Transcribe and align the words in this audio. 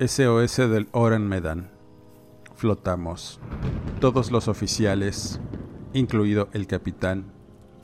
SOS 0.00 0.56
del 0.56 0.88
Oran 0.92 1.28
Medan. 1.28 1.70
Flotamos. 2.54 3.38
Todos 4.00 4.30
los 4.30 4.48
oficiales, 4.48 5.38
incluido 5.92 6.48
el 6.54 6.66
capitán, 6.66 7.34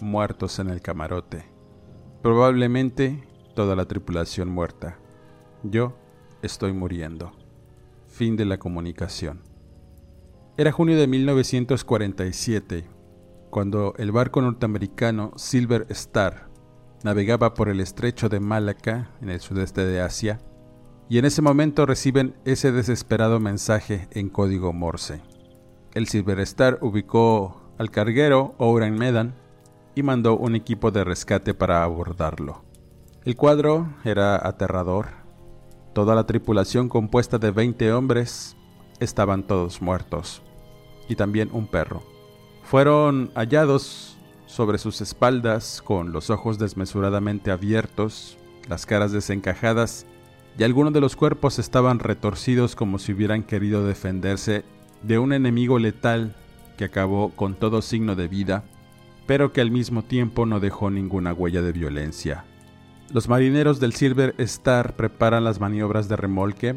muertos 0.00 0.58
en 0.58 0.70
el 0.70 0.81
camarote. 0.81 1.45
Probablemente 2.23 3.28
toda 3.55 3.77
la 3.77 3.84
tripulación 3.84 4.48
muerta. 4.48 4.97
Yo 5.62 5.95
estoy 6.41 6.73
muriendo. 6.73 7.33
Fin 8.06 8.34
de 8.36 8.47
la 8.47 8.56
comunicación. 8.56 9.42
Era 10.56 10.73
junio 10.73 10.98
de 10.98 11.08
1947, 11.08 12.89
cuando 13.51 13.92
el 13.98 14.11
barco 14.11 14.41
norteamericano 14.41 15.33
Silver 15.36 15.84
Star 15.91 16.48
navegaba 17.05 17.53
por 17.53 17.69
el 17.69 17.80
estrecho 17.80 18.30
de 18.30 18.41
Malaca, 18.41 19.11
en 19.20 19.28
el 19.28 19.41
sudeste 19.41 19.84
de 19.84 20.01
Asia, 20.01 20.41
y 21.09 21.19
en 21.19 21.25
ese 21.25 21.43
momento 21.43 21.87
reciben 21.87 22.35
ese 22.45 22.73
desesperado 22.73 23.39
mensaje 23.39 24.09
en 24.11 24.29
código 24.29 24.73
Morse. 24.73 25.21
El 25.95 26.09
Silver 26.09 26.41
Star 26.41 26.79
ubicó 26.81 27.63
al 27.79 27.91
carguero 27.91 28.55
Oran 28.59 28.95
Medan 28.95 29.35
y 29.95 30.03
mandó 30.03 30.37
un 30.37 30.55
equipo 30.55 30.91
de 30.91 31.05
rescate 31.05 31.55
para 31.55 31.83
abordarlo. 31.83 32.65
El 33.25 33.37
cuadro 33.37 33.95
era 34.05 34.37
aterrador. 34.47 35.07
Toda 35.95 36.15
la 36.15 36.27
tripulación 36.27 36.89
compuesta 36.89 37.39
de 37.39 37.51
20 37.51 37.93
hombres 37.93 38.57
estaban 39.01 39.47
todos 39.47 39.81
muertos, 39.81 40.43
y 41.09 41.17
también 41.17 41.51
un 41.53 41.67
perro. 41.67 42.03
Fueron 42.63 43.31
hallados 43.35 44.19
sobre 44.47 44.79
sus 44.79 45.01
espaldas 45.01 45.83
con 45.83 46.13
los 46.13 46.31
ojos 46.31 46.59
desmesuradamente 46.59 47.51
abiertos, 47.51 48.37
las 48.69 48.87
caras 48.87 49.13
desencajadas 49.13 50.07
y 50.59 50.65
algunos 50.65 50.93
de 50.93 51.01
los 51.01 51.17
cuerpos 51.17 51.59
estaban 51.59 51.99
retorcidos 51.99 52.75
como 52.77 52.99
si 52.99 53.12
hubieran 53.12 53.43
querido 53.43 53.87
defenderse 53.87 54.65
de 55.03 55.19
un 55.19 55.33
enemigo 55.33 55.79
letal 55.79 56.35
que 56.77 56.85
acabó 56.85 57.31
con 57.31 57.55
todo 57.55 57.83
signo 57.83 58.15
de 58.15 58.29
vida, 58.29 58.65
pero 59.27 59.53
que 59.53 59.61
al 59.61 59.70
mismo 59.70 60.03
tiempo 60.03 60.47
no 60.47 60.61
dejó 60.61 60.91
ninguna 60.91 61.33
huella 61.33 61.63
de 61.63 61.73
violencia. 61.73 62.45
Los 63.13 63.29
marineros 63.29 63.80
del 63.80 63.92
Silver 63.92 64.35
Star 64.39 64.97
preparan 64.97 65.45
las 65.45 65.61
maniobras 65.61 66.08
de 66.08 66.17
remolque, 66.17 66.77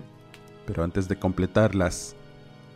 pero 0.66 0.84
antes 0.84 1.08
de 1.08 1.18
completarlas, 1.18 2.16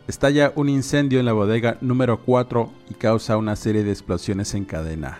estalla 0.08 0.52
un 0.56 0.68
incendio 0.68 1.20
en 1.20 1.26
la 1.26 1.32
bodega 1.32 1.78
número 1.80 2.20
4 2.22 2.72
y 2.90 2.94
causa 2.94 3.36
una 3.36 3.56
serie 3.56 3.84
de 3.84 3.90
explosiones 3.90 4.54
en 4.54 4.64
cadena. 4.64 5.18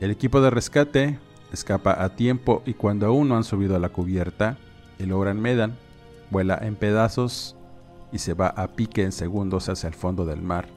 El 0.00 0.10
equipo 0.10 0.40
de 0.40 0.50
rescate 0.50 1.18
escapa 1.52 2.02
a 2.02 2.14
tiempo 2.16 2.62
y 2.66 2.74
cuando 2.74 3.06
aún 3.06 3.28
no 3.28 3.36
han 3.36 3.44
subido 3.44 3.76
a 3.76 3.78
la 3.78 3.88
cubierta, 3.88 4.58
el 4.98 5.12
Oran 5.12 5.40
Medan 5.40 5.76
vuela 6.30 6.58
en 6.60 6.76
pedazos 6.76 7.56
y 8.12 8.18
se 8.18 8.34
va 8.34 8.48
a 8.48 8.68
pique 8.68 9.02
en 9.02 9.12
segundos 9.12 9.68
hacia 9.68 9.88
el 9.88 9.94
fondo 9.94 10.24
del 10.24 10.42
mar, 10.42 10.68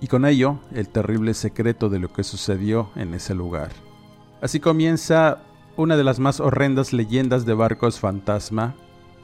y 0.00 0.06
con 0.06 0.24
ello 0.24 0.60
el 0.72 0.88
terrible 0.88 1.34
secreto 1.34 1.88
de 1.88 1.98
lo 1.98 2.12
que 2.12 2.24
sucedió 2.24 2.90
en 2.96 3.14
ese 3.14 3.34
lugar. 3.34 3.70
Así 4.40 4.60
comienza 4.60 5.38
una 5.76 5.96
de 5.96 6.04
las 6.04 6.18
más 6.18 6.40
horrendas 6.40 6.92
leyendas 6.92 7.44
de 7.44 7.54
barcos 7.54 8.00
fantasma. 8.00 8.74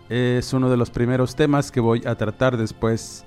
Es 0.08 0.52
uno 0.52 0.68
de 0.70 0.76
los 0.76 0.90
primeros 0.90 1.34
temas 1.36 1.70
que 1.70 1.80
voy 1.80 2.02
a 2.06 2.14
tratar 2.16 2.56
después 2.56 3.24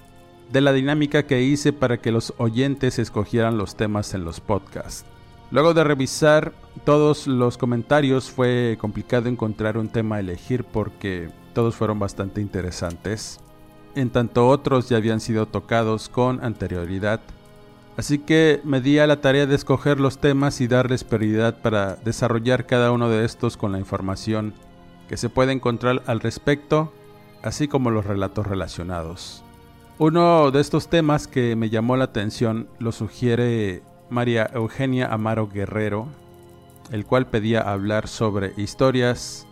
de 0.52 0.62
la 0.62 0.74
dinámica 0.74 1.26
que 1.26 1.42
hice 1.42 1.74
para 1.74 1.98
que 1.98 2.12
los 2.12 2.34
oyentes 2.38 3.00
escogieran 3.00 3.58
los 3.58 3.76
temas 3.76 4.14
en 4.14 4.26
los 4.26 4.40
podcasts. 4.40 5.06
Luego 5.52 5.74
de 5.74 5.84
revisar 5.84 6.54
todos 6.84 7.28
los 7.28 7.58
comentarios 7.58 8.30
fue 8.30 8.78
complicado 8.80 9.30
encontrar 9.30 9.78
un 9.78 9.90
tema 9.90 10.18
a 10.18 10.20
elegir 10.20 10.64
porque 10.64 11.30
todos 11.54 11.76
fueron 11.76 12.00
bastante 12.00 12.42
interesantes, 12.42 13.40
en 13.96 14.10
tanto 14.10 14.48
otros 14.48 14.90
ya 14.90 14.98
habían 14.98 15.22
sido 15.22 15.46
tocados 15.46 16.10
con 16.10 16.44
anterioridad. 16.44 17.22
Así 17.96 18.20
que 18.20 18.60
me 18.66 18.82
di 18.82 19.00
a 19.00 19.08
la 19.08 19.22
tarea 19.22 19.46
de 19.46 19.56
escoger 19.56 20.00
los 20.00 20.18
temas 20.18 20.60
y 20.60 20.68
darles 20.68 21.06
prioridad 21.06 21.62
para 21.62 21.96
desarrollar 21.96 22.66
cada 22.66 22.92
uno 22.92 23.08
de 23.08 23.24
estos 23.24 23.56
con 23.56 23.72
la 23.72 23.80
información 23.80 24.54
que 25.08 25.16
se 25.16 25.30
puede 25.30 25.54
encontrar 25.54 26.02
al 26.08 26.20
respecto, 26.20 26.92
así 27.42 27.70
como 27.70 27.92
los 27.92 28.06
relatos 28.06 28.48
relacionados. 28.48 29.44
Uno 29.98 30.52
de 30.52 30.60
estos 30.60 30.90
temas 30.90 31.28
que 31.28 31.56
me 31.56 31.70
llamó 31.70 31.96
la 31.96 32.06
atención 32.06 32.68
lo 32.80 32.92
sugiere 32.92 33.82
María 34.10 34.50
Eugenia 34.54 35.08
Amaro 35.12 35.48
Guerrero, 35.48 36.08
el 36.92 37.06
cual 37.06 37.28
pedía 37.28 37.62
hablar 37.62 38.08
sobre 38.08 38.54
historias 38.58 39.48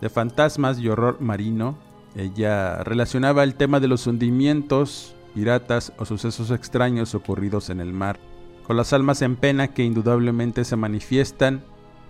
de 0.00 0.08
fantasmas 0.08 0.78
y 0.78 0.88
horror 0.88 1.20
marino. 1.20 1.78
Ella 2.16 2.82
relacionaba 2.84 3.44
el 3.44 3.54
tema 3.54 3.80
de 3.80 3.88
los 3.88 4.06
hundimientos, 4.06 5.14
piratas 5.34 5.92
o 5.98 6.04
sucesos 6.04 6.50
extraños 6.50 7.14
ocurridos 7.14 7.70
en 7.70 7.80
el 7.80 7.92
mar, 7.92 8.18
con 8.66 8.76
las 8.76 8.92
almas 8.92 9.22
en 9.22 9.36
pena 9.36 9.68
que 9.68 9.84
indudablemente 9.84 10.64
se 10.64 10.76
manifiestan 10.76 11.62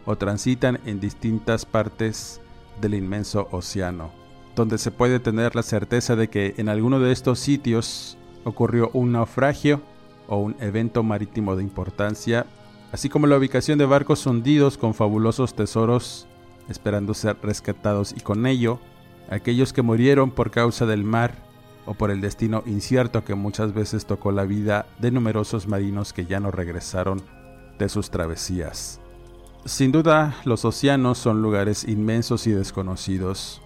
o 0.06 0.16
transitan 0.16 0.80
en 0.86 1.00
distintas 1.00 1.66
partes 1.66 2.40
del 2.80 2.94
inmenso 2.94 3.48
océano, 3.50 4.10
donde 4.54 4.78
se 4.78 4.90
puede 4.90 5.20
tener 5.20 5.54
la 5.54 5.62
certeza 5.62 6.16
de 6.16 6.28
que 6.28 6.54
en 6.56 6.68
alguno 6.68 7.00
de 7.00 7.12
estos 7.12 7.38
sitios 7.38 8.16
ocurrió 8.44 8.90
un 8.94 9.12
naufragio 9.12 9.82
o 10.28 10.38
un 10.38 10.54
evento 10.60 11.02
marítimo 11.02 11.56
de 11.56 11.64
importancia, 11.64 12.46
así 12.92 13.08
como 13.08 13.26
la 13.26 13.36
ubicación 13.36 13.78
de 13.78 13.86
barcos 13.86 14.26
hundidos 14.26 14.78
con 14.78 14.94
fabulosos 14.94 15.54
tesoros 15.54 16.28
esperando 16.68 17.14
ser 17.14 17.36
rescatados 17.42 18.14
y 18.16 18.20
con 18.20 18.46
ello 18.46 18.78
aquellos 19.30 19.72
que 19.72 19.82
murieron 19.82 20.30
por 20.30 20.50
causa 20.50 20.86
del 20.86 21.04
mar 21.04 21.34
o 21.86 21.94
por 21.94 22.10
el 22.10 22.20
destino 22.20 22.62
incierto 22.66 23.24
que 23.24 23.34
muchas 23.34 23.72
veces 23.74 24.06
tocó 24.06 24.32
la 24.32 24.44
vida 24.44 24.86
de 24.98 25.10
numerosos 25.10 25.66
marinos 25.66 26.12
que 26.12 26.26
ya 26.26 26.40
no 26.40 26.50
regresaron 26.50 27.22
de 27.78 27.88
sus 27.88 28.10
travesías. 28.10 29.00
Sin 29.64 29.92
duda, 29.92 30.36
los 30.44 30.64
océanos 30.64 31.18
son 31.18 31.42
lugares 31.42 31.84
inmensos 31.84 32.46
y 32.46 32.52
desconocidos, 32.52 33.60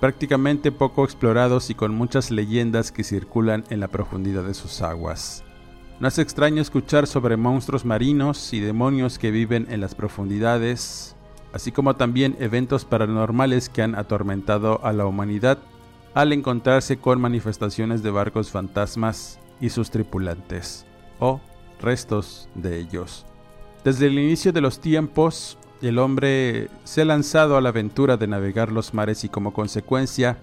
prácticamente 0.00 0.72
poco 0.72 1.04
explorados 1.04 1.70
y 1.70 1.74
con 1.74 1.94
muchas 1.94 2.30
leyendas 2.30 2.92
que 2.92 3.04
circulan 3.04 3.64
en 3.70 3.80
la 3.80 3.88
profundidad 3.88 4.44
de 4.44 4.54
sus 4.54 4.82
aguas. 4.82 5.44
No 6.00 6.08
es 6.08 6.18
extraño 6.18 6.62
escuchar 6.62 7.06
sobre 7.06 7.36
monstruos 7.36 7.84
marinos 7.84 8.54
y 8.54 8.60
demonios 8.60 9.18
que 9.18 9.30
viven 9.30 9.66
en 9.68 9.82
las 9.82 9.94
profundidades, 9.94 11.14
así 11.52 11.72
como 11.72 11.94
también 11.94 12.38
eventos 12.40 12.86
paranormales 12.86 13.68
que 13.68 13.82
han 13.82 13.94
atormentado 13.94 14.80
a 14.82 14.94
la 14.94 15.04
humanidad 15.04 15.58
al 16.14 16.32
encontrarse 16.32 16.96
con 16.96 17.20
manifestaciones 17.20 18.02
de 18.02 18.10
barcos 18.10 18.50
fantasmas 18.50 19.38
y 19.60 19.68
sus 19.68 19.90
tripulantes, 19.90 20.86
o 21.18 21.42
restos 21.82 22.48
de 22.54 22.78
ellos. 22.78 23.26
Desde 23.84 24.06
el 24.06 24.18
inicio 24.18 24.54
de 24.54 24.62
los 24.62 24.80
tiempos, 24.80 25.58
el 25.82 25.98
hombre 25.98 26.70
se 26.82 27.02
ha 27.02 27.04
lanzado 27.04 27.58
a 27.58 27.60
la 27.60 27.68
aventura 27.68 28.16
de 28.16 28.26
navegar 28.26 28.72
los 28.72 28.94
mares 28.94 29.22
y 29.24 29.28
como 29.28 29.52
consecuencia 29.52 30.38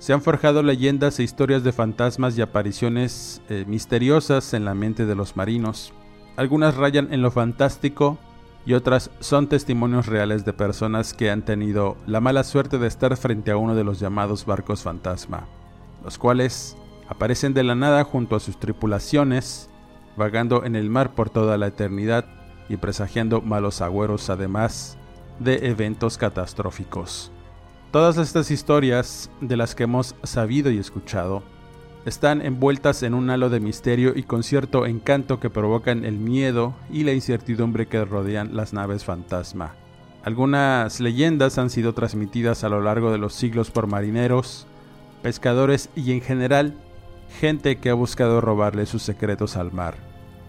se 0.00 0.14
han 0.14 0.22
forjado 0.22 0.62
leyendas 0.62 1.18
e 1.20 1.22
historias 1.22 1.62
de 1.62 1.72
fantasmas 1.72 2.36
y 2.36 2.40
apariciones 2.40 3.42
eh, 3.50 3.64
misteriosas 3.68 4.54
en 4.54 4.64
la 4.64 4.74
mente 4.74 5.04
de 5.04 5.14
los 5.14 5.36
marinos. 5.36 5.92
Algunas 6.36 6.74
rayan 6.76 7.12
en 7.12 7.20
lo 7.20 7.30
fantástico, 7.30 8.18
y 8.64 8.72
otras 8.72 9.10
son 9.20 9.46
testimonios 9.46 10.06
reales 10.06 10.44
de 10.44 10.52
personas 10.52 11.12
que 11.12 11.30
han 11.30 11.44
tenido 11.44 11.96
la 12.06 12.20
mala 12.20 12.44
suerte 12.44 12.78
de 12.78 12.86
estar 12.86 13.14
frente 13.16 13.50
a 13.50 13.56
uno 13.58 13.74
de 13.74 13.84
los 13.84 14.00
llamados 14.00 14.46
barcos 14.46 14.82
fantasma, 14.82 15.46
los 16.02 16.16
cuales 16.18 16.76
aparecen 17.08 17.52
de 17.52 17.62
la 17.62 17.74
nada 17.74 18.02
junto 18.04 18.36
a 18.36 18.40
sus 18.40 18.58
tripulaciones, 18.58 19.68
vagando 20.16 20.64
en 20.64 20.76
el 20.76 20.88
mar 20.88 21.14
por 21.14 21.28
toda 21.28 21.58
la 21.58 21.66
eternidad 21.66 22.24
y 22.68 22.78
presagiando 22.78 23.42
malos 23.42 23.82
agüeros 23.82 24.30
además 24.30 24.96
de 25.38 25.68
eventos 25.68 26.16
catastróficos. 26.16 27.32
Todas 27.90 28.18
estas 28.18 28.52
historias 28.52 29.32
de 29.40 29.56
las 29.56 29.74
que 29.74 29.82
hemos 29.82 30.14
sabido 30.22 30.70
y 30.70 30.78
escuchado 30.78 31.42
están 32.06 32.40
envueltas 32.40 33.02
en 33.02 33.14
un 33.14 33.28
halo 33.30 33.50
de 33.50 33.58
misterio 33.58 34.12
y 34.14 34.22
con 34.22 34.44
cierto 34.44 34.86
encanto 34.86 35.40
que 35.40 35.50
provocan 35.50 36.04
el 36.04 36.16
miedo 36.16 36.76
y 36.88 37.02
la 37.02 37.14
incertidumbre 37.14 37.88
que 37.88 38.04
rodean 38.04 38.54
las 38.54 38.72
naves 38.72 39.04
fantasma. 39.04 39.74
Algunas 40.22 41.00
leyendas 41.00 41.58
han 41.58 41.68
sido 41.68 41.92
transmitidas 41.92 42.62
a 42.62 42.68
lo 42.68 42.80
largo 42.80 43.10
de 43.10 43.18
los 43.18 43.34
siglos 43.34 43.72
por 43.72 43.88
marineros, 43.88 44.68
pescadores 45.24 45.90
y 45.96 46.12
en 46.12 46.20
general 46.20 46.74
gente 47.40 47.78
que 47.78 47.90
ha 47.90 47.94
buscado 47.94 48.40
robarle 48.40 48.86
sus 48.86 49.02
secretos 49.02 49.56
al 49.56 49.72
mar. 49.72 49.96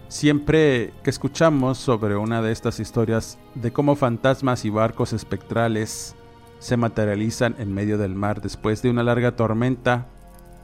Siempre 0.06 0.92
que 1.02 1.10
escuchamos 1.10 1.78
sobre 1.78 2.14
una 2.14 2.40
de 2.40 2.52
estas 2.52 2.78
historias 2.78 3.40
de 3.56 3.72
cómo 3.72 3.96
fantasmas 3.96 4.64
y 4.64 4.70
barcos 4.70 5.12
espectrales 5.12 6.14
se 6.62 6.76
materializan 6.76 7.56
en 7.58 7.74
medio 7.74 7.98
del 7.98 8.14
mar 8.14 8.40
después 8.40 8.82
de 8.82 8.90
una 8.90 9.02
larga 9.02 9.34
tormenta, 9.34 10.06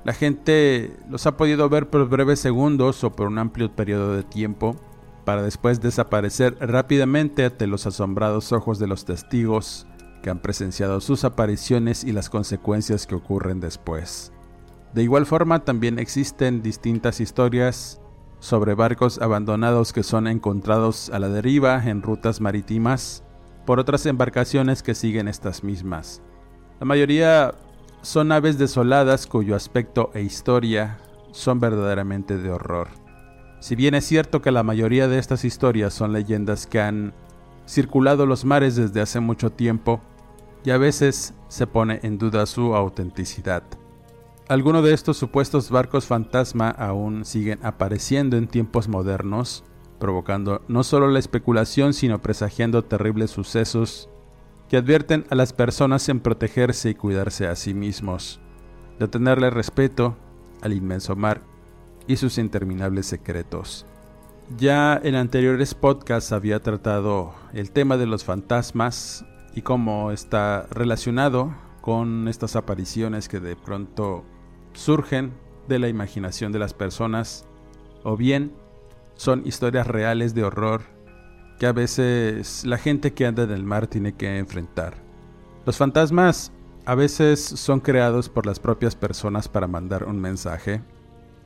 la 0.05 0.13
gente 0.13 0.97
los 1.11 1.27
ha 1.27 1.37
podido 1.37 1.69
ver 1.69 1.91
por 1.91 2.09
breves 2.09 2.39
segundos 2.39 3.03
o 3.03 3.11
por 3.11 3.27
un 3.27 3.37
amplio 3.37 3.75
periodo 3.75 4.15
de 4.15 4.23
tiempo, 4.23 4.77
para 5.25 5.43
después 5.43 5.81
desaparecer 5.81 6.57
rápidamente 6.61 7.45
ante 7.45 7.67
los 7.67 7.85
asombrados 7.85 8.53
ojos 8.53 8.79
de 8.79 8.87
los 8.87 9.07
testigos 9.07 9.89
que 10.23 10.31
han 10.31 10.39
presenciado 10.39 11.01
sus 11.01 11.25
apariciones 11.25 12.05
y 12.05 12.13
las 12.13 12.31
consecuencias 12.31 13.09
que 13.09 13.17
ocurren 13.17 13.59
después. 13.59 14.33
De 14.95 15.03
igual 15.03 15.27
forma 15.27 15.65
también 15.65 15.99
existen 15.99 16.63
distintas 16.63 17.21
historias 17.21 18.01
sobre 18.39 18.75
barcos 18.75 19.21
abandonados 19.21 19.93
que 19.93 20.05
son 20.05 20.29
encontrados 20.29 21.11
a 21.11 21.19
la 21.19 21.29
deriva 21.29 21.83
en 21.85 22.03
rutas 22.03 22.41
marítimas 22.41 23.25
por 23.69 23.81
otras 23.81 24.07
embarcaciones 24.07 24.83
que 24.83 24.95
siguen 24.95 25.29
estas 25.29 25.63
mismas. 25.63 26.23
La 26.81 26.87
mayoría 26.87 27.53
son 28.01 28.33
aves 28.33 28.57
desoladas 28.57 29.27
cuyo 29.27 29.55
aspecto 29.55 30.11
e 30.15 30.23
historia 30.23 30.97
son 31.33 31.61
verdaderamente 31.61 32.39
de 32.39 32.51
horror. 32.51 32.89
Si 33.61 33.77
bien 33.77 33.95
es 33.95 34.07
cierto 34.07 34.41
que 34.41 34.53
la 34.53 34.63
mayoría 34.63 35.07
de 35.07 35.19
estas 35.19 35.45
historias 35.45 35.93
son 35.93 36.15
leyendas 36.15 36.67
que 36.67 36.81
han 36.81 37.13
circulado 37.67 38.25
los 38.25 38.47
mares 38.47 38.75
desde 38.75 39.03
hace 39.03 39.21
mucho 39.21 39.51
tiempo, 39.51 40.01
y 40.65 40.71
a 40.71 40.79
veces 40.79 41.35
se 41.49 41.67
pone 41.67 42.01
en 42.05 42.17
duda 42.17 42.47
su 42.47 42.75
autenticidad. 42.75 43.65
Algunos 44.49 44.83
de 44.83 44.95
estos 44.95 45.19
supuestos 45.19 45.71
barcos 45.71 46.07
fantasma 46.07 46.71
aún 46.71 47.27
siguen 47.27 47.59
apareciendo 47.63 48.39
en 48.39 48.49
tiempos 48.49 48.89
modernos, 48.89 49.63
provocando 49.99 50.63
no 50.69 50.85
solo 50.85 51.09
la 51.09 51.19
especulación 51.19 51.93
sino 51.93 52.21
presagiando 52.21 52.85
terribles 52.85 53.31
sucesos 53.31 54.09
que 54.69 54.77
advierten 54.77 55.25
a 55.31 55.35
las 55.35 55.53
personas 55.53 56.09
en 56.09 56.21
protegerse 56.21 56.91
y 56.91 56.95
cuidarse 56.95 57.47
a 57.47 57.57
sí 57.57 57.75
mismos, 57.75 58.41
de 58.99 59.09
tenerle 59.09 59.51
respeto 59.51 60.17
al 60.61 60.73
inmenso 60.73 61.17
mar 61.17 61.43
y 62.07 62.17
sus 62.17 62.39
interminables 62.39 63.07
secretos. 63.07 63.87
Ya 64.57 64.99
en 65.03 65.15
anteriores 65.15 65.75
podcasts 65.75 66.33
había 66.33 66.61
tratado 66.61 67.35
el 67.53 67.71
tema 67.71 67.97
de 67.97 68.07
los 68.07 68.25
fantasmas 68.25 69.25
y 69.55 69.63
cómo 69.63 70.11
está 70.11 70.67
relacionado 70.71 71.55
con 71.81 72.29
estas 72.29 72.57
apariciones 72.57 73.29
que 73.29 73.41
de 73.41 73.57
pronto 73.57 74.25
surgen 74.73 75.33
de 75.69 75.79
la 75.79 75.89
imaginación 75.89 76.53
de 76.53 76.59
las 76.59 76.73
personas 76.73 77.47
o 78.05 78.17
bien 78.17 78.53
son 79.19 79.43
historias 79.45 79.87
reales 79.87 80.33
de 80.33 80.45
horror 80.45 80.83
que 81.59 81.67
a 81.67 81.73
veces 81.73 82.65
la 82.65 82.79
gente 82.79 83.13
que 83.13 83.27
anda 83.27 83.43
en 83.43 83.51
el 83.51 83.65
mar 83.65 83.89
tiene 83.89 84.15
que 84.15 84.39
enfrentar. 84.39 84.95
Los 85.67 85.77
fantasmas 85.77 86.53
a 86.87 86.95
veces 86.95 87.41
son 87.41 87.81
creados 87.81 88.29
por 88.29 88.47
las 88.47 88.61
propias 88.61 88.95
personas 88.95 89.49
para 89.49 89.67
mandar 89.67 90.05
un 90.05 90.21
mensaje. 90.21 90.81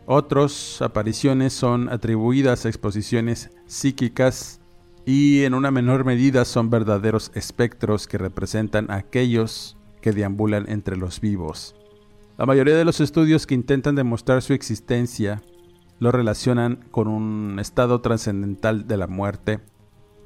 Otros 0.04 0.82
apariciones 0.82 1.54
son 1.54 1.88
atribuidas 1.88 2.66
a 2.66 2.68
exposiciones 2.68 3.50
psíquicas 3.66 4.60
y 5.06 5.44
en 5.44 5.54
una 5.54 5.70
menor 5.70 6.04
medida 6.04 6.44
son 6.44 6.68
verdaderos 6.68 7.32
espectros 7.34 8.06
que 8.06 8.18
representan 8.18 8.90
a 8.90 8.96
aquellos 8.96 9.78
que 10.02 10.12
deambulan 10.12 10.68
entre 10.68 10.96
los 10.96 11.22
vivos. 11.22 11.74
La 12.36 12.44
mayoría 12.44 12.76
de 12.76 12.84
los 12.84 13.00
estudios 13.00 13.46
que 13.46 13.54
intentan 13.54 13.94
demostrar 13.94 14.42
su 14.42 14.52
existencia 14.52 15.42
lo 16.02 16.10
relacionan 16.10 16.84
con 16.90 17.06
un 17.06 17.60
estado 17.60 18.00
trascendental 18.00 18.88
de 18.88 18.96
la 18.96 19.06
muerte 19.06 19.60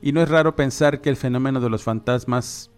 y 0.01 0.13
no 0.13 0.23
es 0.23 0.29
raro 0.31 0.57
pensar 0.57 1.03
que 1.03 1.11
el 1.11 1.17
fenómeno 1.17 1.61
de 1.61 1.69
los 1.69 1.83
fantasmas 1.83 2.71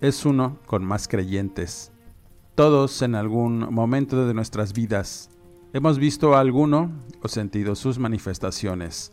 es 0.00 0.24
uno 0.24 0.56
con 0.64 0.82
más 0.82 1.08
creyentes. 1.08 1.92
Todos 2.54 3.02
en 3.02 3.16
algún 3.16 3.70
momento 3.70 4.26
de 4.26 4.32
nuestras 4.32 4.72
vidas 4.72 5.28
hemos 5.74 5.98
visto 5.98 6.34
a 6.34 6.40
alguno 6.40 6.90
o 7.22 7.28
sentido 7.28 7.74
sus 7.74 7.98
manifestaciones. 7.98 9.12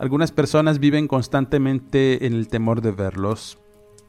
Algunas 0.00 0.32
personas 0.32 0.78
viven 0.78 1.08
constantemente 1.08 2.26
en 2.26 2.32
el 2.32 2.48
temor 2.48 2.80
de 2.80 2.92
verlos 2.92 3.58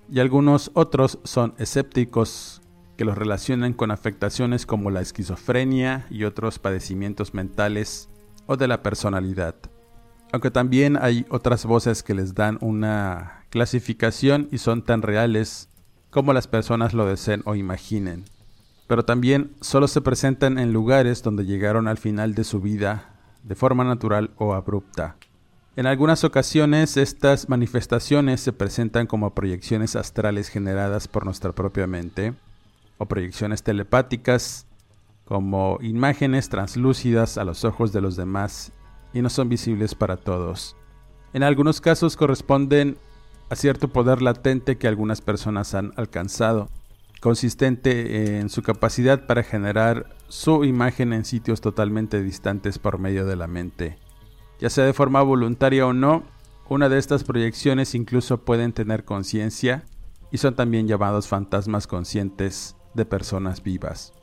y 0.09 0.21
algunos 0.21 0.71
otros 0.73 1.19
son 1.25 1.53
escépticos 1.57 2.61
que 2.95 3.03
los 3.03 3.17
relacionan 3.17 3.73
con 3.73 3.91
afectaciones 3.91 4.65
como 4.65 4.89
la 4.89 5.01
esquizofrenia 5.01 6.07
y 6.09 6.23
otros 6.23 6.59
padecimientos 6.59 7.33
mentales 7.33 8.07
o 8.45 8.57
de 8.57 8.67
la 8.67 8.83
personalidad 8.83 9.55
aunque 10.33 10.49
también 10.49 10.97
hay 10.99 11.27
otras 11.29 11.63
voces 11.63 12.01
que 12.01 12.15
les 12.15 12.33
dan 12.33 12.57
una 12.59 13.45
clasificación 13.51 14.49
y 14.51 14.57
son 14.57 14.81
tan 14.81 15.03
reales 15.03 15.69
como 16.09 16.33
las 16.33 16.47
personas 16.47 16.95
lo 16.95 17.05
deseen 17.05 17.43
o 17.45 17.53
imaginen. 17.53 18.25
Pero 18.87 19.05
también 19.05 19.55
solo 19.61 19.87
se 19.87 20.01
presentan 20.01 20.57
en 20.57 20.73
lugares 20.73 21.21
donde 21.21 21.45
llegaron 21.45 21.87
al 21.87 21.99
final 21.99 22.33
de 22.33 22.43
su 22.43 22.61
vida 22.61 23.13
de 23.43 23.53
forma 23.53 23.83
natural 23.83 24.31
o 24.37 24.55
abrupta. 24.55 25.17
En 25.75 25.85
algunas 25.85 26.23
ocasiones 26.23 26.97
estas 26.97 27.47
manifestaciones 27.47 28.41
se 28.41 28.53
presentan 28.53 29.05
como 29.05 29.35
proyecciones 29.35 29.95
astrales 29.95 30.49
generadas 30.49 31.07
por 31.07 31.25
nuestra 31.25 31.51
propia 31.51 31.85
mente, 31.85 32.33
o 32.97 33.05
proyecciones 33.05 33.61
telepáticas, 33.61 34.65
como 35.33 35.79
imágenes 35.81 36.47
translúcidas 36.47 37.39
a 37.39 37.43
los 37.43 37.65
ojos 37.65 37.91
de 37.91 38.01
los 38.01 38.15
demás 38.15 38.71
y 39.15 39.23
no 39.23 39.31
son 39.31 39.49
visibles 39.49 39.95
para 39.95 40.15
todos. 40.15 40.75
En 41.33 41.41
algunos 41.41 41.81
casos 41.81 42.15
corresponden 42.15 42.99
a 43.49 43.55
cierto 43.55 43.87
poder 43.87 44.21
latente 44.21 44.77
que 44.77 44.87
algunas 44.87 45.21
personas 45.21 45.73
han 45.73 45.91
alcanzado, 45.95 46.69
consistente 47.19 48.37
en 48.37 48.51
su 48.51 48.61
capacidad 48.61 49.25
para 49.25 49.41
generar 49.41 50.15
su 50.27 50.65
imagen 50.65 51.13
en 51.13 51.25
sitios 51.25 51.61
totalmente 51.61 52.21
distantes 52.21 52.77
por 52.77 52.99
medio 52.99 53.25
de 53.25 53.35
la 53.35 53.47
mente. 53.47 53.97
Ya 54.59 54.69
sea 54.69 54.85
de 54.85 54.93
forma 54.93 55.23
voluntaria 55.23 55.87
o 55.87 55.93
no, 55.93 56.21
una 56.69 56.89
de 56.89 56.99
estas 56.99 57.23
proyecciones 57.23 57.95
incluso 57.95 58.45
pueden 58.45 58.71
tener 58.71 59.03
conciencia 59.03 59.83
y 60.31 60.37
son 60.37 60.55
también 60.55 60.87
llamados 60.87 61.27
fantasmas 61.27 61.87
conscientes 61.87 62.75
de 62.93 63.05
personas 63.05 63.63
vivas. 63.63 64.13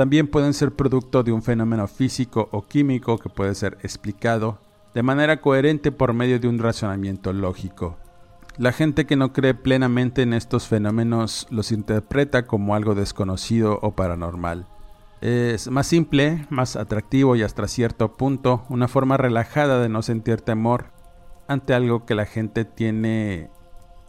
También 0.00 0.28
pueden 0.28 0.54
ser 0.54 0.74
producto 0.74 1.22
de 1.22 1.30
un 1.30 1.42
fenómeno 1.42 1.86
físico 1.86 2.48
o 2.52 2.62
químico 2.62 3.18
que 3.18 3.28
puede 3.28 3.54
ser 3.54 3.76
explicado 3.82 4.58
de 4.94 5.02
manera 5.02 5.42
coherente 5.42 5.92
por 5.92 6.14
medio 6.14 6.40
de 6.40 6.48
un 6.48 6.58
razonamiento 6.58 7.34
lógico. 7.34 7.98
La 8.56 8.72
gente 8.72 9.04
que 9.04 9.16
no 9.16 9.34
cree 9.34 9.52
plenamente 9.52 10.22
en 10.22 10.32
estos 10.32 10.68
fenómenos 10.68 11.46
los 11.50 11.70
interpreta 11.70 12.46
como 12.46 12.74
algo 12.74 12.94
desconocido 12.94 13.78
o 13.82 13.90
paranormal. 13.94 14.66
Es 15.20 15.70
más 15.70 15.86
simple, 15.86 16.46
más 16.48 16.76
atractivo 16.76 17.36
y 17.36 17.42
hasta 17.42 17.68
cierto 17.68 18.16
punto 18.16 18.64
una 18.70 18.88
forma 18.88 19.18
relajada 19.18 19.82
de 19.82 19.90
no 19.90 20.00
sentir 20.00 20.40
temor 20.40 20.92
ante 21.46 21.74
algo 21.74 22.06
que 22.06 22.14
la 22.14 22.24
gente 22.24 22.64
tiene 22.64 23.50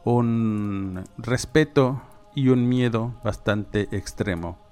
un 0.05 1.03
respeto 1.17 2.01
y 2.33 2.47
un 2.47 2.69
miedo 2.69 3.13
bastante 3.25 3.89
extremo. 3.91 4.70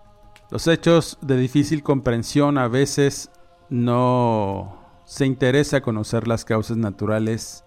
Los 0.52 0.68
hechos 0.68 1.20
de 1.22 1.38
difícil 1.38 1.84
comprensión 1.84 2.58
a 2.58 2.68
veces 2.68 3.30
no 3.70 4.80
se 5.06 5.28
interesa 5.28 5.82
conocer 5.82 6.28
las 6.28 6.44
causas 6.44 6.76
naturales 6.76 7.64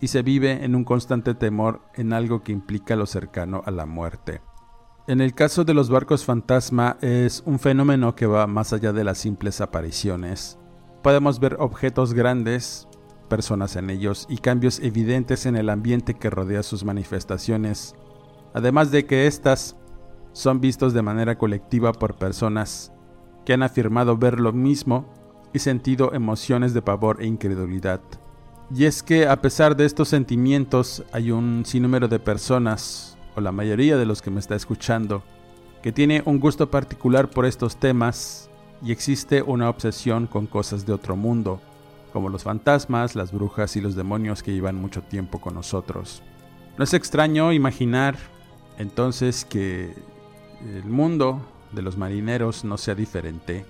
y 0.00 0.08
se 0.08 0.22
vive 0.22 0.64
en 0.64 0.76
un 0.76 0.84
constante 0.84 1.34
temor 1.34 1.80
en 1.94 2.12
algo 2.12 2.44
que 2.44 2.52
implica 2.52 2.94
lo 2.94 3.06
cercano 3.06 3.62
a 3.66 3.72
la 3.72 3.84
muerte. 3.84 4.42
En 5.08 5.20
el 5.20 5.34
caso 5.34 5.64
de 5.64 5.74
los 5.74 5.90
barcos 5.90 6.24
fantasma 6.24 6.98
es 7.00 7.42
un 7.46 7.58
fenómeno 7.58 8.14
que 8.14 8.26
va 8.26 8.46
más 8.46 8.72
allá 8.72 8.92
de 8.92 9.02
las 9.02 9.18
simples 9.18 9.60
apariciones. 9.60 10.56
Podemos 11.02 11.40
ver 11.40 11.56
objetos 11.58 12.14
grandes 12.14 12.86
personas 13.28 13.74
en 13.74 13.90
ellos 13.90 14.26
y 14.28 14.38
cambios 14.38 14.78
evidentes 14.78 15.46
en 15.46 15.56
el 15.56 15.68
ambiente 15.68 16.14
que 16.14 16.30
rodea 16.30 16.62
sus 16.62 16.84
manifestaciones, 16.84 17.96
además 18.54 18.92
de 18.92 19.04
que 19.04 19.26
éstas 19.26 19.79
son 20.32 20.60
vistos 20.60 20.92
de 20.92 21.02
manera 21.02 21.36
colectiva 21.38 21.92
por 21.92 22.14
personas 22.14 22.92
que 23.44 23.52
han 23.52 23.62
afirmado 23.62 24.16
ver 24.16 24.38
lo 24.40 24.52
mismo 24.52 25.06
y 25.52 25.58
sentido 25.58 26.12
emociones 26.12 26.74
de 26.74 26.82
pavor 26.82 27.22
e 27.22 27.26
incredulidad. 27.26 28.00
Y 28.72 28.84
es 28.84 29.02
que 29.02 29.26
a 29.26 29.40
pesar 29.40 29.76
de 29.76 29.84
estos 29.84 30.08
sentimientos 30.08 31.02
hay 31.12 31.32
un 31.32 31.64
sinnúmero 31.66 32.06
de 32.06 32.20
personas, 32.20 33.18
o 33.34 33.40
la 33.40 33.50
mayoría 33.50 33.96
de 33.96 34.06
los 34.06 34.22
que 34.22 34.30
me 34.30 34.38
está 34.38 34.54
escuchando, 34.54 35.24
que 35.82 35.92
tiene 35.92 36.22
un 36.24 36.38
gusto 36.38 36.70
particular 36.70 37.30
por 37.30 37.46
estos 37.46 37.76
temas 37.76 38.48
y 38.82 38.92
existe 38.92 39.42
una 39.42 39.68
obsesión 39.68 40.26
con 40.26 40.46
cosas 40.46 40.86
de 40.86 40.92
otro 40.92 41.16
mundo, 41.16 41.60
como 42.12 42.28
los 42.28 42.44
fantasmas, 42.44 43.16
las 43.16 43.32
brujas 43.32 43.76
y 43.76 43.80
los 43.80 43.96
demonios 43.96 44.42
que 44.42 44.52
llevan 44.52 44.76
mucho 44.76 45.02
tiempo 45.02 45.40
con 45.40 45.54
nosotros. 45.54 46.22
No 46.78 46.84
es 46.84 46.94
extraño 46.94 47.52
imaginar 47.52 48.16
entonces 48.78 49.44
que 49.44 49.94
el 50.64 50.84
mundo 50.84 51.40
de 51.72 51.82
los 51.82 51.96
marineros 51.96 52.64
no 52.64 52.76
sea 52.76 52.94
diferente. 52.94 53.64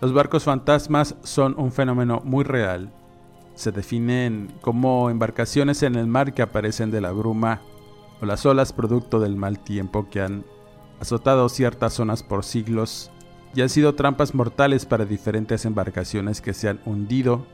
Los 0.00 0.12
barcos 0.12 0.44
fantasmas 0.44 1.16
son 1.22 1.54
un 1.58 1.72
fenómeno 1.72 2.20
muy 2.24 2.44
real. 2.44 2.92
Se 3.54 3.72
definen 3.72 4.52
como 4.60 5.10
embarcaciones 5.10 5.82
en 5.82 5.94
el 5.94 6.06
mar 6.06 6.34
que 6.34 6.42
aparecen 6.42 6.90
de 6.90 7.00
la 7.00 7.12
bruma 7.12 7.62
o 8.20 8.26
las 8.26 8.44
olas 8.46 8.72
producto 8.72 9.20
del 9.20 9.36
mal 9.36 9.58
tiempo 9.60 10.08
que 10.10 10.20
han 10.20 10.44
azotado 11.00 11.48
ciertas 11.48 11.94
zonas 11.94 12.22
por 12.22 12.44
siglos 12.44 13.10
y 13.54 13.62
han 13.62 13.68
sido 13.68 13.94
trampas 13.94 14.34
mortales 14.34 14.84
para 14.84 15.04
diferentes 15.04 15.64
embarcaciones 15.64 16.40
que 16.40 16.54
se 16.54 16.68
han 16.68 16.80
hundido 16.84 17.46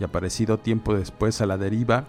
y 0.00 0.04
aparecido 0.04 0.58
tiempo 0.58 0.94
después 0.94 1.40
a 1.40 1.46
la 1.46 1.56
deriva, 1.56 2.04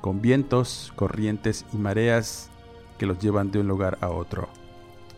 con 0.00 0.22
vientos, 0.22 0.92
corrientes 0.96 1.66
y 1.72 1.76
mareas 1.76 2.50
que 2.98 3.04
los 3.04 3.18
llevan 3.18 3.50
de 3.50 3.60
un 3.60 3.68
lugar 3.68 3.98
a 4.00 4.08
otro. 4.08 4.48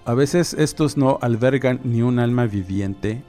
A 0.04 0.14
veces 0.14 0.54
estos 0.54 0.96
no 0.96 1.18
albergan 1.20 1.80
ni 1.84 2.02
un 2.02 2.18
alma 2.18 2.46
viviente, 2.46 3.22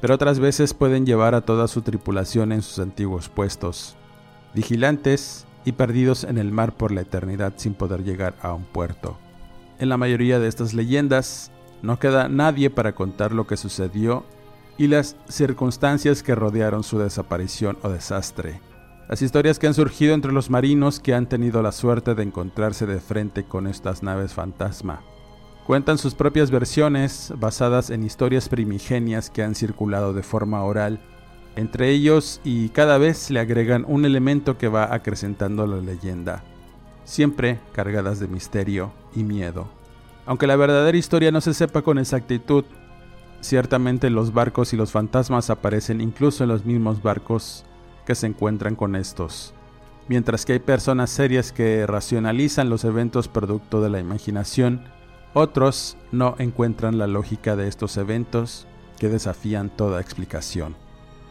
pero 0.00 0.14
otras 0.14 0.38
veces 0.38 0.74
pueden 0.74 1.06
llevar 1.06 1.34
a 1.34 1.42
toda 1.42 1.68
su 1.68 1.82
tripulación 1.82 2.52
en 2.52 2.62
sus 2.62 2.78
antiguos 2.78 3.28
puestos, 3.28 3.96
vigilantes 4.54 5.46
y 5.64 5.72
perdidos 5.72 6.24
en 6.24 6.38
el 6.38 6.50
mar 6.50 6.72
por 6.72 6.90
la 6.90 7.02
eternidad 7.02 7.54
sin 7.56 7.74
poder 7.74 8.02
llegar 8.02 8.34
a 8.42 8.52
un 8.52 8.64
puerto. 8.64 9.18
En 9.78 9.88
la 9.88 9.96
mayoría 9.96 10.38
de 10.38 10.48
estas 10.48 10.74
leyendas, 10.74 11.52
no 11.82 11.98
queda 11.98 12.28
nadie 12.28 12.70
para 12.70 12.94
contar 12.94 13.32
lo 13.32 13.46
que 13.46 13.56
sucedió 13.56 14.24
y 14.78 14.86
las 14.86 15.16
circunstancias 15.28 16.22
que 16.22 16.34
rodearon 16.34 16.82
su 16.82 16.98
desaparición 16.98 17.78
o 17.82 17.88
desastre. 17.88 18.60
Las 19.08 19.22
historias 19.22 19.58
que 19.58 19.66
han 19.66 19.74
surgido 19.74 20.14
entre 20.14 20.32
los 20.32 20.48
marinos 20.48 20.98
que 20.98 21.14
han 21.14 21.28
tenido 21.28 21.62
la 21.62 21.72
suerte 21.72 22.14
de 22.14 22.22
encontrarse 22.22 22.86
de 22.86 23.00
frente 23.00 23.44
con 23.44 23.66
estas 23.66 24.02
naves 24.02 24.32
fantasma. 24.32 25.02
Cuentan 25.66 25.98
sus 25.98 26.14
propias 26.14 26.50
versiones 26.50 27.32
basadas 27.38 27.90
en 27.90 28.04
historias 28.04 28.48
primigenias 28.48 29.30
que 29.30 29.42
han 29.42 29.54
circulado 29.54 30.12
de 30.12 30.22
forma 30.22 30.62
oral 30.64 31.00
entre 31.56 31.90
ellos 31.90 32.40
y 32.44 32.70
cada 32.70 32.98
vez 32.98 33.30
le 33.30 33.40
agregan 33.40 33.84
un 33.86 34.04
elemento 34.04 34.56
que 34.56 34.68
va 34.68 34.94
acrecentando 34.94 35.66
la 35.66 35.80
leyenda, 35.80 36.42
siempre 37.04 37.60
cargadas 37.72 38.20
de 38.20 38.28
misterio 38.28 38.92
y 39.14 39.22
miedo. 39.22 39.68
Aunque 40.24 40.46
la 40.46 40.56
verdadera 40.56 40.96
historia 40.96 41.30
no 41.30 41.40
se 41.40 41.52
sepa 41.52 41.82
con 41.82 41.98
exactitud, 41.98 42.64
ciertamente 43.40 44.08
los 44.08 44.32
barcos 44.32 44.72
y 44.72 44.76
los 44.76 44.92
fantasmas 44.92 45.50
aparecen 45.50 46.00
incluso 46.00 46.44
en 46.44 46.48
los 46.48 46.64
mismos 46.64 47.02
barcos 47.02 47.64
que 48.06 48.14
se 48.14 48.26
encuentran 48.26 48.74
con 48.74 48.96
estos, 48.96 49.52
mientras 50.08 50.46
que 50.46 50.54
hay 50.54 50.58
personas 50.58 51.10
serias 51.10 51.52
que 51.52 51.86
racionalizan 51.86 52.70
los 52.70 52.84
eventos 52.84 53.28
producto 53.28 53.82
de 53.82 53.90
la 53.90 54.00
imaginación, 54.00 54.84
otros 55.34 55.96
no 56.10 56.34
encuentran 56.38 56.98
la 56.98 57.06
lógica 57.06 57.56
de 57.56 57.68
estos 57.68 57.96
eventos 57.96 58.66
que 58.98 59.08
desafían 59.08 59.70
toda 59.70 60.00
explicación. 60.00 60.76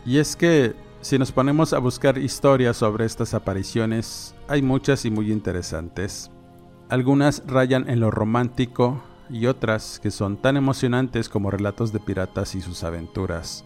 Y 0.05 0.17
es 0.17 0.36
que 0.36 0.75
si 1.01 1.17
nos 1.17 1.31
ponemos 1.31 1.74
a 1.74 1.79
buscar 1.79 2.17
historias 2.17 2.77
sobre 2.77 3.05
estas 3.05 3.34
apariciones, 3.34 4.36
hay 4.48 4.62
muchas 4.62 5.05
y 5.05 5.12
muy 5.12 5.31
interesantes. 5.31 6.29
Algunas 6.89 7.43
rayan 7.48 7.89
en 7.89 8.00
lo 8.00 8.12
romántico 8.12 9.01
y 9.29 9.46
otras 9.46 10.00
que 10.00 10.12
son 10.12 10.38
tan 10.38 10.58
emocionantes 10.58 11.29
como 11.29 11.50
relatos 11.50 11.93
de 11.93 12.00
piratas 12.00 12.53
y 12.55 12.62
sus 12.62 12.84
aventuras. 12.84 13.63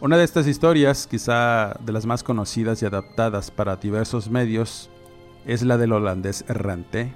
Una 0.00 0.16
de 0.16 0.24
estas 0.24 0.46
historias, 0.46 1.06
quizá 1.06 1.74
de 1.84 1.92
las 1.92 2.06
más 2.06 2.22
conocidas 2.22 2.80
y 2.82 2.86
adaptadas 2.86 3.50
para 3.50 3.76
diversos 3.76 4.30
medios, 4.30 4.88
es 5.44 5.62
la 5.62 5.76
del 5.76 5.92
holandés 5.92 6.44
errante, 6.48 7.14